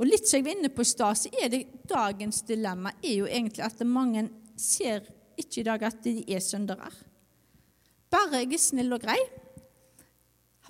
Og 0.00 0.08
litt 0.08 0.26
som 0.26 0.38
jeg 0.38 0.46
var 0.46 0.56
inne 0.56 0.70
på 0.72 0.82
i 0.82 0.88
stad, 0.88 1.18
så 1.18 1.30
er 1.42 1.50
det 1.52 1.64
dagens 1.90 2.42
dilemma 2.48 2.94
er 3.02 3.18
jo 3.20 3.28
egentlig 3.28 3.64
at 3.66 3.82
mange 3.86 4.24
ser 4.56 5.04
ikke 5.40 5.60
i 5.60 5.66
dag 5.66 5.82
at 5.90 6.02
de 6.04 6.22
er 6.24 6.42
syndere. 6.44 6.88
Bare 8.10 8.42
jeg 8.42 8.54
er 8.56 8.62
snill 8.62 8.96
og 8.96 9.02
grei, 9.02 9.18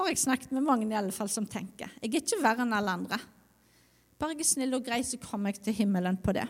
har 0.01 0.13
jeg 0.13 0.23
snakket 0.23 0.55
med 0.57 0.67
mange 0.67 0.89
i 0.89 0.97
alle 0.99 1.15
fall 1.15 1.31
som 1.33 1.47
tenker. 1.49 1.93
Jeg 2.01 2.11
er 2.11 2.23
ikke 2.23 2.41
verre 2.43 2.65
enn 2.67 2.77
alle 2.77 2.97
andre. 3.01 3.19
Bare 4.21 4.35
jeg 4.35 4.45
er 4.45 4.51
snill 4.51 4.77
og 4.77 4.85
grei, 4.85 5.01
så 5.07 5.21
kommer 5.23 5.53
jeg 5.53 5.65
til 5.65 5.79
himmelen 5.81 6.19
på 6.21 6.35
det. 6.37 6.47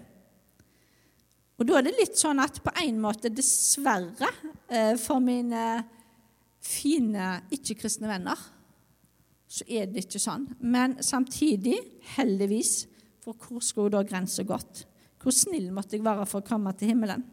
Og 1.60 1.66
da 1.68 1.76
er 1.76 1.86
det 1.86 1.96
litt 1.98 2.16
sånn 2.16 2.40
at 2.40 2.62
på 2.64 2.72
en 2.82 3.00
måte, 3.02 3.30
dessverre, 3.32 4.30
eh, 4.72 4.94
for 4.98 5.20
mine 5.20 5.84
fine 6.60 7.26
ikke-kristne 7.52 8.08
venner, 8.08 8.40
så 9.50 9.66
er 9.68 9.90
det 9.90 10.06
ikke 10.06 10.22
sånn. 10.22 10.46
Men 10.60 10.98
samtidig, 11.04 11.76
heldigvis, 12.16 12.86
for 13.20 13.36
hvor 13.36 13.64
skulle 13.64 13.92
da 13.92 14.04
grensa 14.06 14.44
gått? 14.46 14.84
Hvor 15.20 15.34
snill 15.36 15.68
måtte 15.74 15.98
jeg 15.98 16.06
være 16.06 16.24
for 16.28 16.40
å 16.40 16.46
komme 16.46 16.72
til 16.78 16.94
himmelen? 16.94 17.26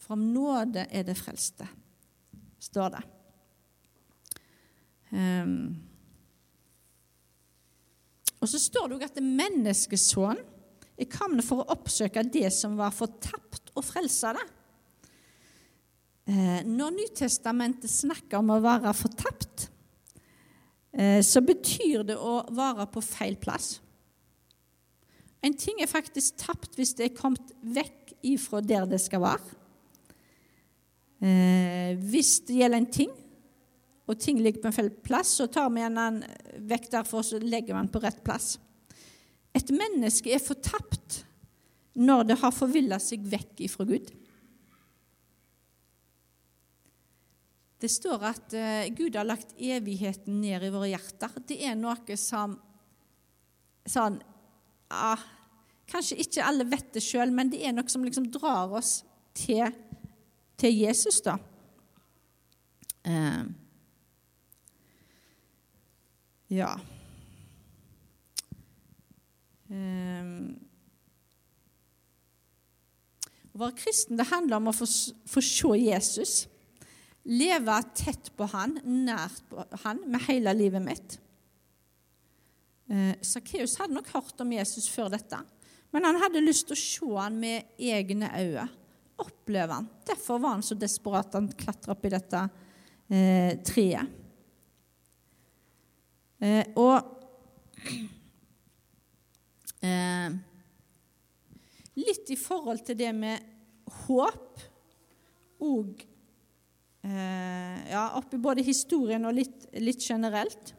For 0.00 0.16
om 0.16 0.26
nåde 0.34 0.84
er 0.90 1.06
det 1.08 1.16
frelste, 1.16 1.68
står 2.60 2.96
det. 2.96 3.02
Um, 5.10 5.74
og 8.40 8.48
så 8.48 8.60
står 8.62 8.88
det 8.88 8.96
òg 8.98 9.04
at 9.08 9.20
menneskesønnen 9.24 10.46
er 11.00 11.08
kommet 11.10 11.44
for 11.44 11.62
å 11.62 11.72
oppsøke 11.72 12.22
det 12.28 12.48
som 12.54 12.76
var 12.78 12.92
fortapt, 12.94 13.72
og 13.74 13.86
frelse 13.86 14.34
det. 14.36 14.46
Uh, 16.30 16.60
når 16.68 16.96
Nytestamentet 16.98 17.90
snakker 17.90 18.40
om 18.40 18.54
å 18.54 18.62
være 18.64 18.94
fortapt, 18.96 19.70
Eh, 20.92 21.22
så 21.22 21.42
betyr 21.44 22.02
det 22.08 22.18
å 22.18 22.40
være 22.54 22.88
på 22.90 23.02
feil 23.04 23.36
plass. 23.40 23.78
En 25.40 25.54
ting 25.56 25.78
er 25.80 25.88
faktisk 25.88 26.40
tapt 26.42 26.74
hvis 26.76 26.92
det 26.98 27.06
er 27.06 27.16
kommet 27.16 27.54
vekk 27.62 28.16
ifra 28.26 28.60
der 28.60 28.88
det 28.90 29.00
skal 29.00 29.22
være. 29.24 29.56
Eh, 31.20 31.94
hvis 32.10 32.38
det 32.48 32.58
gjelder 32.58 32.80
en 32.80 32.92
ting, 32.92 33.14
og 34.10 34.18
ting 34.18 34.40
ligger 34.42 34.64
på 34.64 34.70
en 34.70 34.74
feil 34.74 34.90
plass, 35.04 35.36
så 35.38 35.46
tar 35.52 35.70
vi 35.70 35.84
en 35.86 36.22
vekk 36.70 36.90
derfor 36.96 37.22
så 37.26 37.38
legger 37.42 37.76
man 37.78 37.90
på 37.92 38.02
rett 38.02 38.22
plass. 38.26 38.56
Et 39.54 39.70
menneske 39.74 40.32
er 40.34 40.42
fortapt 40.42 41.22
når 41.98 42.26
det 42.28 42.38
har 42.42 42.54
forvilla 42.54 43.00
seg 43.02 43.24
vekk 43.30 43.64
ifra 43.66 43.86
Gud. 43.88 44.10
Det 47.80 47.88
står 47.88 48.24
at 48.28 48.54
uh, 48.54 48.86
Gud 48.92 49.16
har 49.16 49.26
lagt 49.26 49.54
evigheten 49.56 50.40
ned 50.42 50.66
i 50.66 50.72
våre 50.72 50.90
hjerter. 50.90 51.38
Det 51.48 51.56
er 51.64 51.78
noe 51.78 52.16
som 52.20 52.58
sånn 53.88 54.20
ja, 54.90 55.14
Kanskje 55.90 56.20
ikke 56.22 56.44
alle 56.46 56.68
vet 56.70 56.92
det 56.94 57.00
sjøl, 57.02 57.32
men 57.34 57.48
det 57.50 57.64
er 57.66 57.72
noe 57.74 57.90
som 57.90 58.04
liksom 58.06 58.28
drar 58.30 58.70
oss 58.78 59.00
til, 59.34 59.72
til 60.60 60.76
Jesus, 60.76 61.18
da. 61.24 61.34
Uh, 63.02 63.48
ja. 66.50 66.74
Um, 69.70 70.58
å 73.54 73.60
være 73.62 73.76
kristen 73.78 74.18
det 74.18 74.26
handler 74.30 74.58
om 74.58 74.70
å 74.70 74.74
få, 74.74 74.86
se 74.86 75.74
Jesus 75.78 76.34
leve 77.30 77.76
tett 77.94 78.32
på 78.34 78.48
han, 78.50 78.78
nært 78.82 79.42
på 79.50 79.62
han, 79.84 80.02
med 80.10 80.24
hele 80.26 80.54
livet 80.56 80.82
mitt. 80.82 81.18
Sakkeus 83.22 83.76
eh, 83.76 83.82
hadde 83.82 83.94
nok 83.94 84.08
hørt 84.14 84.42
om 84.42 84.54
Jesus 84.56 84.88
før 84.90 85.12
dette, 85.12 85.38
men 85.94 86.06
han 86.06 86.18
hadde 86.22 86.42
lyst 86.42 86.66
til 86.70 86.74
å 86.74 86.80
se 86.80 87.10
han 87.20 87.36
med 87.38 87.76
egne 87.78 88.30
øyne. 88.34 88.66
Oppleve 89.20 89.76
han. 89.76 89.88
Derfor 90.08 90.40
var 90.40 90.56
han 90.56 90.64
så 90.64 90.74
desperat 90.80 91.36
han 91.36 91.50
klatra 91.52 91.92
opp 91.92 92.06
i 92.08 92.12
dette 92.14 92.40
eh, 93.12 93.58
treet. 93.66 94.19
Eh, 96.40 96.64
og 96.80 96.96
eh, 99.84 100.36
litt 102.00 102.32
i 102.32 102.38
forhold 102.40 102.84
til 102.86 102.98
det 103.00 103.10
med 103.16 103.50
håp 104.06 104.64
og 105.60 106.06
Eh, 107.00 107.76
ja, 107.88 108.02
oppi 108.18 108.36
både 108.36 108.64
historien 108.64 109.24
og 109.24 109.32
litt, 109.38 109.64
litt, 109.80 110.02
generelt. 110.04 110.74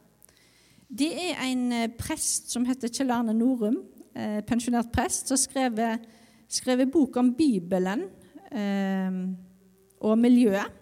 Det 0.86 1.10
er 1.18 1.40
en 1.48 1.64
eh, 1.74 1.88
prest 1.98 2.52
som 2.52 2.66
heter 2.68 2.92
Kjell 2.94 3.10
Arne 3.10 3.34
Norum, 3.34 3.80
eh, 4.14 4.38
pensjonert 4.46 4.92
prest, 4.94 5.32
som 5.32 5.40
skrev, 5.40 5.80
skrev 6.46 6.84
bok 6.94 7.18
om 7.18 7.32
Bibelen 7.34 8.06
eh, 8.54 9.18
og 9.98 10.14
miljøet. 10.20 10.78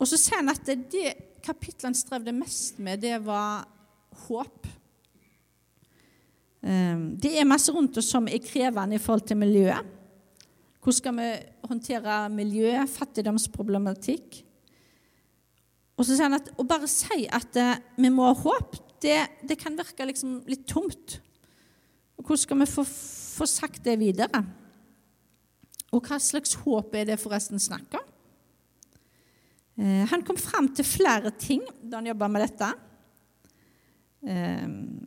Og 0.00 0.08
så 0.08 0.20
sier 0.20 0.42
han 0.42 0.52
at 0.52 0.68
det, 0.68 1.14
han 1.46 1.96
strevde 1.96 2.32
mest 2.34 2.78
med, 2.78 3.00
det 3.00 3.16
var 3.24 3.64
håp. 4.26 4.66
Eh, 6.62 6.98
det 7.20 7.32
er 7.38 7.48
masse 7.48 7.72
rundt 7.72 7.96
oss 7.96 8.10
som 8.12 8.28
er 8.28 8.42
krevende 8.44 8.98
i 8.98 9.02
forhold 9.02 9.26
til 9.28 9.40
miljøet. 9.40 9.96
Hvordan 10.80 10.96
skal 10.96 11.16
vi 11.18 11.30
håndtere 11.68 12.20
miljø, 12.32 12.70
fattigdomsproblematikk? 12.88 14.40
Og 16.00 16.06
så 16.06 16.14
sier 16.14 16.30
han 16.30 16.38
at 16.38 16.48
å 16.56 16.64
bare 16.64 16.88
si 16.88 17.26
at 17.28 17.56
uh, 17.60 17.74
vi 18.00 18.08
må 18.08 18.24
ha 18.24 18.32
håp, 18.32 18.78
det, 19.04 19.18
det, 19.44 19.58
kan 19.60 19.76
virke 19.76 20.06
liksom 20.08 20.38
litt 20.48 20.64
tomt. 20.68 21.18
Hvordan 22.16 22.40
skal 22.40 22.60
vi 22.62 22.68
få, 22.68 22.84
få, 22.84 23.48
sagt 23.48 23.84
det 23.84 23.98
videre? 24.00 24.40
Og 25.92 26.04
hva 26.04 26.16
slags 26.20 26.56
håp 26.62 26.96
er 26.96 27.10
det 27.10 27.20
forresten 27.20 27.60
snakk 27.60 27.98
om? 28.00 28.08
Uh, 29.80 30.04
han 30.10 30.24
kom 30.26 30.36
fram 30.36 30.68
til 30.76 30.84
flere 30.84 31.32
ting 31.40 31.62
da 31.80 32.00
han 32.00 32.10
jobba 32.10 32.28
med 32.28 32.44
dette. 32.44 32.68
Uh, 34.20 34.66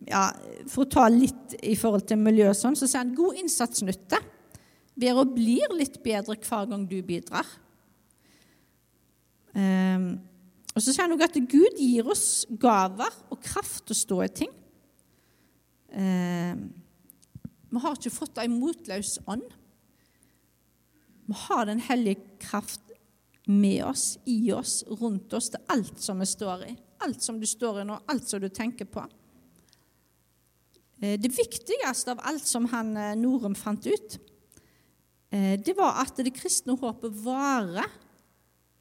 ja, 0.09 0.25
for 0.65 0.87
å 0.87 0.91
ta 0.95 1.05
litt 1.13 1.53
i 1.61 1.75
forhold 1.77 2.07
til 2.09 2.21
miljø 2.21 2.47
og 2.49 2.57
sånn, 2.57 2.77
så 2.77 2.89
sier 2.89 3.03
han 3.03 3.13
god 3.17 3.37
innsatsnytte 3.43 4.21
blir 4.97 5.17
og 5.17 5.35
blir 5.35 5.73
litt 5.77 5.99
bedre 6.05 6.37
hver 6.41 6.67
gang 6.69 6.87
du 6.89 6.99
bidrar. 7.05 7.47
Um, 9.53 10.15
og 10.73 10.81
så 10.81 10.89
sier 10.89 11.05
han 11.05 11.13
også 11.13 11.29
at 11.29 11.49
Gud 11.49 11.77
gir 11.77 12.09
oss 12.09 12.27
gaver 12.61 13.13
og 13.29 13.41
kraft 13.45 13.83
til 13.85 13.93
å 13.93 13.99
stå 13.99 14.17
i 14.25 14.29
ting. 14.41 14.53
Vi 17.73 17.81
har 17.83 17.97
ikke 17.97 18.13
fått 18.13 18.41
en 18.41 18.55
motløs 18.57 19.19
ånd. 19.29 19.45
Vi 21.29 21.37
har 21.43 21.69
Den 21.69 21.83
hellige 21.85 22.25
kraft 22.41 22.92
med 23.45 23.83
oss, 23.85 24.17
i 24.25 24.51
oss, 24.55 24.83
rundt 24.87 25.33
oss, 25.33 25.49
til 25.51 25.63
alt 25.73 25.99
som 26.01 26.21
vi 26.23 26.27
står 26.29 26.67
i. 26.69 26.75
Alt 27.03 27.23
som 27.23 27.39
du 27.39 27.47
står 27.49 27.81
i 27.81 27.87
nå, 27.87 27.97
alt 28.07 28.27
som 28.29 28.39
du 28.39 28.47
tenker 28.49 28.87
på. 28.87 29.03
Eh, 31.01 31.17
det 31.19 31.33
viktigste 31.35 32.15
av 32.15 32.23
alt 32.23 32.45
som 32.47 32.69
han 32.71 32.95
eh, 32.97 33.15
Norum 33.19 33.55
fant 33.59 33.87
ut, 33.87 34.19
Eh, 35.33 35.59
det 35.59 35.73
var 35.77 35.97
at 36.03 36.19
det 36.21 36.35
kristne 36.35 36.75
håpet 36.77 37.13
varer 37.23 37.89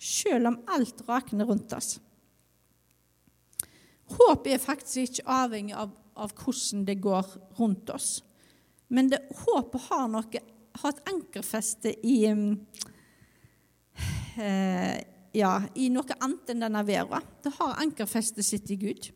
selv 0.03 0.51
om 0.51 0.59
alt 0.75 1.01
rakner 1.09 1.49
rundt 1.49 1.73
oss. 1.73 1.97
Håp 4.13 4.49
er 4.51 4.61
faktisk 4.61 5.07
ikke 5.07 5.31
avhengig 5.33 5.77
av, 5.79 5.95
av 6.13 6.35
hvordan 6.37 6.85
det 6.85 6.99
går 7.01 7.31
rundt 7.57 7.93
oss. 7.95 8.19
Men 8.93 9.09
det, 9.09 9.23
håpet 9.47 9.87
har, 9.89 10.11
noe, 10.13 10.43
har 10.83 10.93
et 10.93 11.09
ankerfeste 11.15 11.95
i 12.05 12.19
eh, 14.41 15.03
ja, 15.37 15.53
i 15.75 15.89
noe 15.93 16.17
annet 16.21 16.53
enn 16.53 16.65
denne 16.65 16.85
verden. 16.87 17.29
Det 17.45 17.53
har 17.59 17.81
ankerfestet 17.83 18.47
sitt 18.47 18.71
i 18.73 18.79
Gud. 18.81 19.11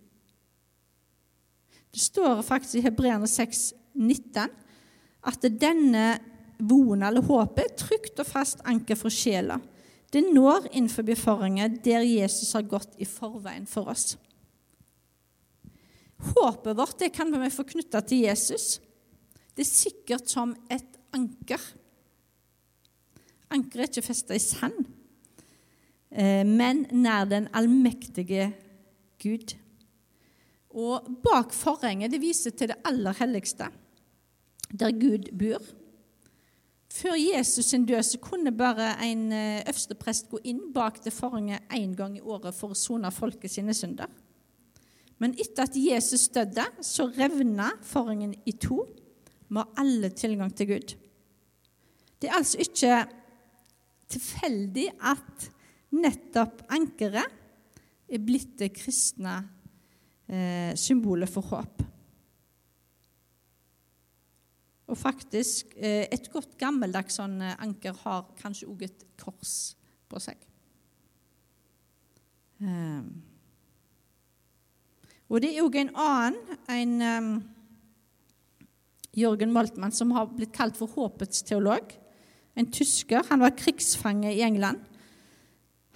Det 1.93 2.03
står 2.03 2.43
faktisk 2.45 2.81
i 2.81 2.85
Hebreerne 2.85 3.29
6, 3.31 3.71
19, 3.97 4.51
at 5.27 5.47
denne 5.61 6.07
voen 6.59 7.05
eller 7.05 7.25
håpet 7.25 7.63
er 7.65 7.79
trygt 7.81 8.21
og 8.21 8.29
fast 8.29 8.63
anker 8.69 8.99
for 8.99 9.13
sjela. 9.13 9.59
Det 10.13 10.23
når 10.23 10.71
innenfor 10.71 11.09
forhenget 11.19 11.83
der 11.85 12.05
Jesus 12.07 12.53
har 12.55 12.69
gått 12.69 12.95
i 12.99 13.09
forveien 13.09 13.67
for 13.67 13.91
oss. 13.93 14.15
Håpet 16.17 16.77
vårt 16.77 16.99
det 16.99 17.11
kan 17.13 17.33
vi 17.33 17.51
få 17.53 17.67
knytta 17.69 18.01
til 18.01 18.25
Jesus. 18.25 18.79
Det 19.57 19.65
er 19.65 19.69
sikkert 19.69 20.31
som 20.31 20.55
et 20.73 20.97
anker. 21.17 21.61
Anker 23.53 23.83
er 23.83 23.91
ikke 23.91 24.05
festa 24.05 24.37
i 24.37 24.43
sand, 24.43 24.87
men 26.11 26.85
nær 26.95 27.27
den 27.29 27.49
allmektige 27.53 28.53
Gud. 29.23 29.57
Og 30.77 31.09
bak 31.25 31.55
forhenget 31.57 32.13
det 32.13 32.21
viser 32.23 32.55
til 32.55 32.71
det 32.71 32.79
aller 32.85 33.17
helligste, 33.19 33.69
der 34.71 34.93
Gud 34.93 35.31
bor. 35.39 35.65
Før 36.97 37.17
Jesus 37.19 37.65
sin 37.65 37.85
død 37.87 38.03
så 38.03 38.19
kunne 38.19 38.53
bare 38.57 38.95
en 39.05 39.33
eh, 39.33 39.65
øversteprest 39.69 40.31
gå 40.31 40.39
inn 40.45 40.61
bak 40.73 41.03
det 41.05 41.13
forhenget 41.13 41.67
én 41.73 41.95
gang 41.97 42.17
i 42.17 42.23
året 42.25 42.55
for 42.55 42.73
å 42.73 42.79
sone 42.79 43.11
folket 43.13 43.53
sine 43.53 43.75
synder. 43.77 44.09
Men 45.19 45.35
etter 45.41 45.65
at 45.65 45.77
Jesus 45.77 46.29
døde, 46.29 46.65
så 46.81 47.09
revna 47.09 47.71
forhengen 47.85 48.35
i 48.47 48.53
to. 48.53 48.85
Vi 49.49 49.57
har 49.59 49.69
alle 49.81 50.11
tilgang 50.13 50.53
til 50.57 50.71
Gud. 50.73 50.97
Det 52.21 52.31
er 52.31 52.39
altså 52.39 52.61
ikke 52.65 53.05
tilfeldig 54.09 54.89
at 55.01 55.51
nettopp 55.97 56.65
ankeret 56.73 57.43
er 58.07 58.23
blitt 58.23 58.55
det 58.61 58.71
kristne 58.77 59.37
eh, 60.31 60.73
symbolet 60.79 61.31
for 61.31 61.47
håp. 61.51 61.85
Og 64.87 64.99
faktisk, 64.99 65.75
eh, 65.77 66.07
et 66.13 66.29
godt 66.31 66.55
gammeldags 66.61 67.19
sånn 67.19 67.41
eh, 67.43 67.57
anker 67.63 67.97
har 68.05 68.29
kanskje 68.39 68.69
òg 68.71 68.87
et 68.87 69.07
kors 69.19 69.75
på 70.07 70.21
seg. 70.23 70.39
Eh. 72.63 73.03
Og 75.27 75.43
det 75.43 75.51
er 75.51 75.65
òg 75.67 75.81
en 75.81 75.95
annen, 75.99 76.59
en 76.71 76.93
um, 77.03 77.31
Jørgen 79.17 79.51
Moltmann, 79.51 79.95
som 79.97 80.13
har 80.15 80.29
blitt 80.31 80.55
kalt 80.55 80.79
for 80.79 80.93
håpets 80.93 81.43
teolog. 81.49 81.91
En 82.55 82.69
tysker. 82.71 83.25
Han 83.33 83.43
var 83.43 83.57
krigsfange 83.59 84.31
i 84.37 84.45
England. 84.47 84.85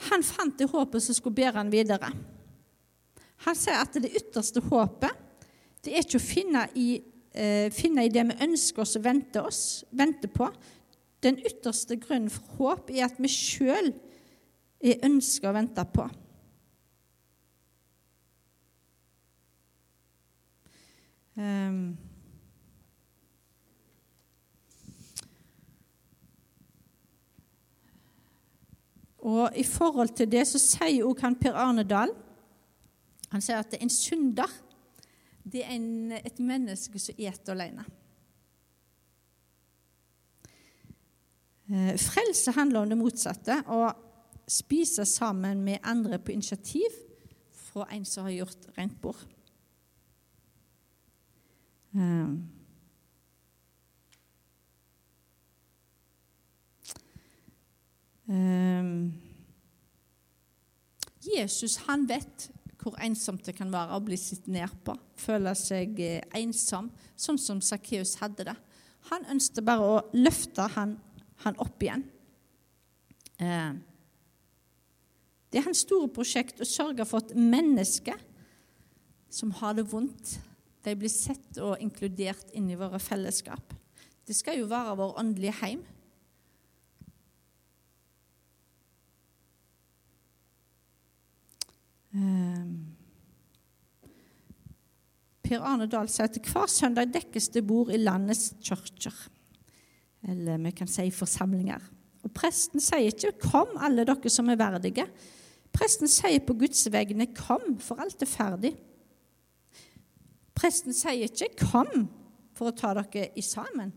Han 0.09 0.25
fant 0.25 0.57
det 0.59 0.71
håpet 0.71 1.05
som 1.05 1.17
skulle 1.17 1.37
bære 1.37 1.59
han 1.59 1.73
videre. 1.73 2.13
Han 3.45 3.57
sier 3.57 3.81
at 3.81 3.97
det 4.01 4.13
ytterste 4.17 4.63
håpet 4.65 5.27
det 5.85 5.95
er 5.95 6.05
ikke 6.05 6.21
å 6.21 6.25
finne 6.25 6.67
i, 6.77 7.01
eh, 7.33 7.71
finne 7.73 8.05
i 8.05 8.13
det 8.13 8.27
vi 8.29 8.45
ønsker 8.45 8.83
oss 8.83 8.99
å 8.99 9.05
vente, 9.05 9.41
oss, 9.41 9.85
venter 9.91 10.29
på. 10.29 10.51
Den 11.25 11.39
ytterste 11.39 11.97
grunnen 11.97 12.29
for 12.29 12.59
håp 12.59 12.91
er 12.91 13.07
at 13.07 13.17
vi 13.17 13.29
sjøl 13.33 13.95
er 14.81 15.07
ønska 15.09 15.49
å 15.49 15.57
vente 15.57 15.85
på. 15.95 16.09
Um, 21.41 21.97
og 29.21 29.57
I 29.57 29.65
forhold 29.67 30.15
til 30.17 30.31
det 30.33 30.47
så 30.49 30.59
sier 30.63 31.05
også 31.05 31.27
han 31.27 31.39
Per 31.41 31.57
Arne 31.59 31.85
Dahl 31.85 32.13
han 33.31 33.45
sier 33.45 33.61
at 33.61 33.77
en 33.79 33.93
synder 33.93 34.51
det 35.51 35.65
er 35.65 35.75
en, 35.75 36.13
et 36.13 36.39
menneske 36.43 37.01
som 37.01 37.17
eter 37.19 37.55
alene. 37.55 37.85
Eh, 41.71 41.95
frelse 41.99 42.53
handler 42.55 42.83
om 42.85 42.93
det 42.93 42.99
motsatte. 43.01 43.57
Å 43.67 43.89
spise 44.51 45.07
sammen 45.09 45.65
med 45.65 45.81
andre 45.87 46.19
på 46.19 46.35
initiativ 46.35 46.97
fra 47.71 47.87
en 47.95 48.05
som 48.05 48.27
har 48.29 48.37
gjort 48.37 48.71
rent 48.77 49.01
bord. 49.03 49.23
Um. 51.95 52.60
Jesus 61.21 61.81
han 61.89 62.07
vet 62.09 62.51
hvor 62.81 62.97
ensomt 63.05 63.45
det 63.45 63.57
kan 63.59 63.73
være 63.73 63.97
å 63.97 64.05
bli 64.05 64.17
sett 64.17 64.47
ned 64.49 64.73
på, 64.87 64.95
føle 65.21 65.53
seg 65.59 65.99
eh, 66.01 66.23
ensom, 66.39 66.89
sånn 67.19 67.39
som 67.41 67.61
Sakkeus 67.65 68.17
hadde 68.23 68.47
det. 68.49 68.57
Han 69.11 69.27
ønsket 69.35 69.67
bare 69.67 69.85
å 69.85 70.01
løfte 70.17 70.65
han, 70.77 70.95
han 71.45 71.59
opp 71.61 71.85
igjen. 71.85 72.07
Eh, 73.41 73.73
det 75.51 75.61
er 75.61 75.67
hans 75.67 75.83
store 75.85 76.09
prosjekt 76.15 76.63
å 76.63 76.69
sørge 76.69 77.05
for 77.09 77.25
at 77.25 77.35
mennesker 77.37 78.21
som 79.31 79.53
har 79.61 79.77
det 79.77 79.87
vondt, 79.91 80.39
de 80.81 80.95
blir 80.97 81.13
sett 81.13 81.59
og 81.61 81.81
inkludert 81.83 82.55
inn 82.57 82.71
i 82.73 82.79
våre 82.79 82.99
fellesskap. 83.03 83.75
Det 84.25 84.37
skal 84.37 84.61
jo 84.61 84.71
være 84.71 84.97
vår 84.97 85.19
åndelige 85.21 85.59
heim. 85.61 85.83
Per 95.43 95.61
Arne 95.63 95.87
Dahl 95.91 96.09
sier 96.11 96.27
at 96.27 96.39
hver 96.43 96.67
søndag 96.71 97.13
dekkes 97.15 97.49
det 97.55 97.63
bord 97.67 97.91
i 97.95 98.01
landets 98.01 98.55
kirker. 98.63 99.15
Eller 100.29 100.59
vi 100.59 100.71
kan 100.77 100.91
si 100.91 101.11
forsamlinger. 101.15 101.81
Og 102.25 102.33
Presten 102.37 102.81
sier 102.81 103.09
ikke 103.09 103.33
'Kom, 103.41 103.77
alle 103.79 104.05
dere 104.05 104.29
som 104.29 104.49
er 104.49 104.57
verdige'. 104.57 105.09
Presten 105.73 106.09
sier 106.09 106.41
på 106.47 106.55
Guds 106.55 106.93
vegne 106.93 107.27
'Kom, 107.27 107.79
for 107.79 107.95
alt 107.95 108.23
er 108.23 108.27
ferdig'. 108.27 108.77
Presten 110.55 110.93
sier 110.93 111.25
ikke 111.25 111.49
'Kom 111.57 112.09
for 112.55 112.69
å 112.69 112.77
ta 112.77 112.95
dere 112.95 113.31
i 113.37 113.41
sammen', 113.41 113.93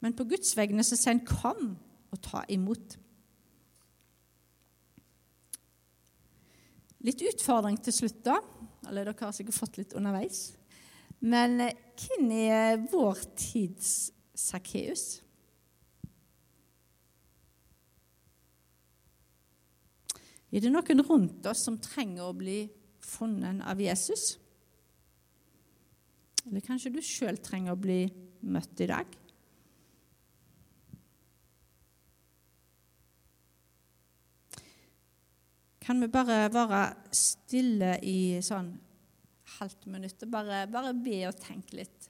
men 0.00 0.12
på 0.12 0.24
Guds 0.24 0.56
vegne 0.56 0.84
så 0.84 0.96
sier 0.96 1.12
han 1.12 1.26
'Kom 1.26 1.76
og 2.12 2.22
ta 2.22 2.44
imot'. 2.48 2.96
Litt 7.06 7.22
utfordring 7.22 7.78
til 7.78 7.94
slutt, 7.94 8.22
da. 8.26 8.40
Eller 8.88 9.06
dere 9.06 9.28
har 9.28 9.34
sikkert 9.34 9.58
fått 9.58 9.78
litt 9.78 9.94
underveis. 9.98 10.56
Men 11.22 11.60
eh, 11.62 11.76
hvem 11.96 12.32
er 12.34 12.82
vår 12.90 13.22
tids 13.38 14.10
Sakkeus? 14.36 15.04
Er 20.50 20.62
det 20.62 20.70
noen 20.72 21.02
rundt 21.04 21.46
oss 21.50 21.64
som 21.66 21.78
trenger 21.82 22.28
å 22.28 22.36
bli 22.36 22.60
funnet 23.04 23.62
av 23.66 23.80
Jesus? 23.82 24.36
Eller 26.46 26.62
kanskje 26.64 26.94
du 26.94 27.00
sjøl 27.04 27.38
trenger 27.42 27.74
å 27.74 27.80
bli 27.80 28.04
møtt 28.46 28.82
i 28.82 28.90
dag? 28.90 29.16
Kan 35.86 36.02
vi 36.02 36.08
bare 36.10 36.48
være 36.50 36.80
stille 37.14 37.92
i 38.02 38.42
sånn 38.42 38.72
halvt 39.60 39.84
minutt 39.86 40.24
og 40.26 40.32
bare, 40.32 40.64
bare 40.66 40.90
be 40.98 41.20
og 41.28 41.36
tenke 41.38 41.78
litt? 41.78 42.08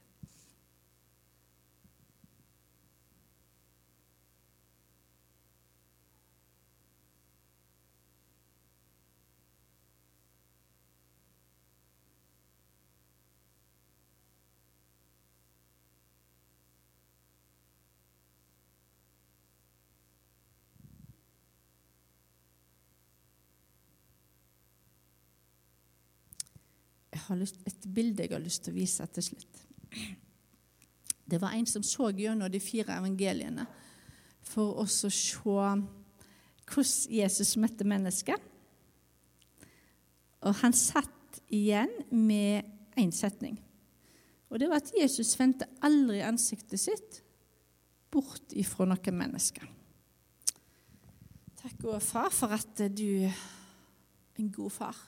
Lyst, 27.39 27.59
et 27.65 27.87
bilde 27.93 28.23
jeg 28.23 28.33
har 28.33 28.43
lyst 28.43 28.65
til 28.65 28.73
å 28.73 28.77
vise 28.77 29.07
til 29.13 29.25
slutt. 29.29 29.61
Det 31.27 31.41
var 31.41 31.55
en 31.55 31.67
som 31.67 31.83
så 31.83 32.09
gjennom 32.15 32.51
de 32.51 32.59
fire 32.63 32.95
evangeliene 32.97 33.65
for 34.47 34.79
oss 34.83 35.01
å 35.03 35.11
se 35.11 35.39
hvordan 35.41 35.85
Jesus 37.11 37.55
møtte 37.59 37.87
mennesket. 37.87 38.41
Og 40.47 40.55
han 40.61 40.75
satt 40.75 41.39
igjen 41.51 41.91
med 42.11 42.67
én 42.99 43.11
setning. 43.15 43.57
Og 44.47 44.59
det 44.59 44.69
var 44.71 44.79
at 44.79 44.93
Jesus 44.95 45.33
vendte 45.39 45.67
aldri 45.83 46.21
ansiktet 46.23 46.79
sitt 46.79 47.21
bort 48.11 48.55
ifra 48.55 48.87
noen 48.87 49.19
mennesker. 49.19 49.67
Takk, 51.57 51.75
gode 51.81 51.99
far, 52.03 52.31
for 52.31 52.55
at 52.55 52.83
du 52.95 53.27
er 53.27 53.35
en 54.39 54.51
god 54.53 54.71
far 54.71 54.99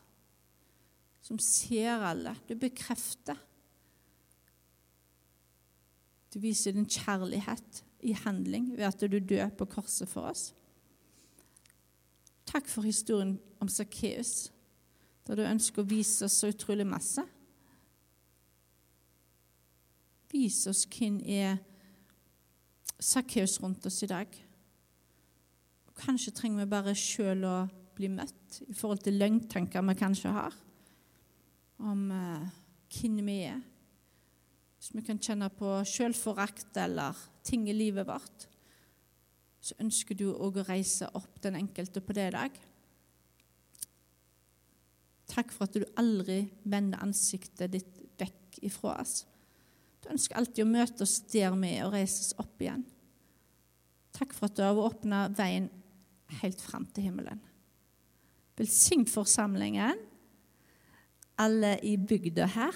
som 1.29 1.39
ser 1.39 2.01
alle. 2.01 2.33
Du 2.49 2.55
bekrefter. 2.57 3.37
Du 6.33 6.39
viser 6.41 6.73
din 6.73 6.89
kjærlighet 6.89 7.83
i 8.01 8.15
handling 8.17 8.71
ved 8.77 8.87
at 8.87 9.01
du 9.01 9.19
dør 9.19 9.49
på 9.53 9.67
korset 9.69 10.09
for 10.09 10.31
oss. 10.31 10.53
Takk 12.49 12.65
for 12.67 12.81
historien 12.81 13.37
om 13.61 13.69
Sakkeus, 13.69 14.49
der 15.27 15.37
du 15.37 15.45
ønsker 15.45 15.83
å 15.83 15.89
vise 15.89 16.25
oss 16.25 16.39
så 16.41 16.49
utrolig 16.49 16.87
masse. 16.89 17.21
Vis 20.33 20.63
oss 20.69 20.87
hvem 20.89 21.19
er 21.25 21.59
Sakkeus 22.99 23.59
rundt 23.61 23.85
oss 23.85 24.01
i 24.01 24.09
dag. 24.09 24.33
Kanskje 25.99 26.33
trenger 26.33 26.63
vi 26.63 26.73
bare 26.73 26.95
sjøl 26.97 27.45
å 27.45 27.57
bli 27.97 28.09
møtt 28.09 28.63
i 28.65 28.73
forhold 28.73 29.05
til 29.05 29.19
løgntanker 29.21 29.85
vi 29.85 29.97
kanskje 29.99 30.33
har 30.33 30.57
om 31.79 32.07
hvem 32.09 33.19
vi 33.25 33.41
er. 33.47 33.59
Hvis 34.79 34.93
vi 34.95 35.03
kan 35.03 35.19
kjenne 35.19 35.49
på 35.51 35.73
selvforakt 35.87 36.77
eller 36.79 37.17
ting 37.43 37.67
i 37.67 37.75
livet 37.75 38.07
vårt, 38.07 38.47
så 39.59 39.75
ønsker 39.83 40.15
du 40.15 40.29
òg 40.31 40.61
å 40.61 40.67
reise 40.69 41.09
opp 41.19 41.41
den 41.43 41.57
enkelte 41.59 41.99
på 41.99 42.15
det 42.15 42.29
i 42.29 42.35
dag. 42.35 42.59
Takk 45.29 45.51
for 45.53 45.67
at 45.67 45.75
du 45.75 45.83
aldri 45.99 46.45
vender 46.63 47.03
ansiktet 47.03 47.75
ditt 47.75 47.99
vekk 48.19 48.61
ifra 48.65 48.95
oss. 49.01 49.25
Du 49.99 50.07
ønsker 50.13 50.39
alltid 50.39 50.63
å 50.63 50.71
møte 50.71 51.03
oss 51.03 51.19
der 51.27 51.51
vi 51.59 51.73
er, 51.75 51.83
og 51.85 51.93
reise 51.93 52.23
oss 52.23 52.39
opp 52.39 52.63
igjen. 52.63 52.85
Takk 54.15 54.33
for 54.35 54.47
at 54.47 54.55
du 54.57 54.63
har 54.63 54.79
åpna 54.79 55.27
veien 55.35 55.67
helt 56.39 56.63
fram 56.63 56.87
til 56.95 57.09
himmelen. 57.09 57.43
Velsign 58.59 59.05
forsamlingen 59.07 59.99
alle 61.39 61.77
i 61.85 61.95
bygda 61.97 62.47
her, 62.55 62.75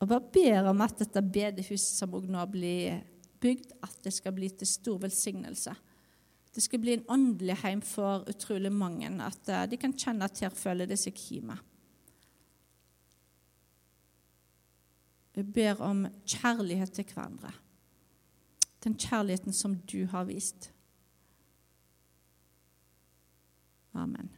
og 0.00 0.08
bare 0.10 0.32
ber 0.32 0.70
om 0.70 0.82
at 0.84 0.98
dette 1.00 1.22
bedehuset 1.22 1.96
som 1.96 2.12
nå 2.12 2.42
blir 2.52 3.00
bygd, 3.40 3.72
at 3.82 3.96
det 4.04 4.12
skal 4.12 4.34
bli 4.36 4.50
til 4.52 4.68
stor 4.68 5.00
velsignelse. 5.06 5.72
Det 6.56 6.62
skal 6.64 6.80
bli 6.80 6.94
en 6.96 7.06
åndelig 7.12 7.58
heim 7.62 7.82
for 7.84 8.24
utrolig 8.28 8.72
mange, 8.72 9.08
at 9.24 9.48
eh, 9.48 9.64
de 9.70 9.80
kan 9.80 9.92
kjenne 9.96 10.24
at 10.24 10.40
her 10.40 10.52
føler 10.56 10.88
de 10.88 10.96
seg 10.96 11.16
hjemme. 11.16 11.58
Vi 15.36 15.44
ber 15.44 15.82
om 15.84 16.06
kjærlighet 16.24 16.94
til 16.96 17.04
hverandre. 17.12 17.52
Den 18.84 18.96
kjærligheten 18.96 19.52
som 19.52 19.76
du 19.84 20.06
har 20.08 20.24
vist. 20.24 20.70
Amen. 23.92 24.35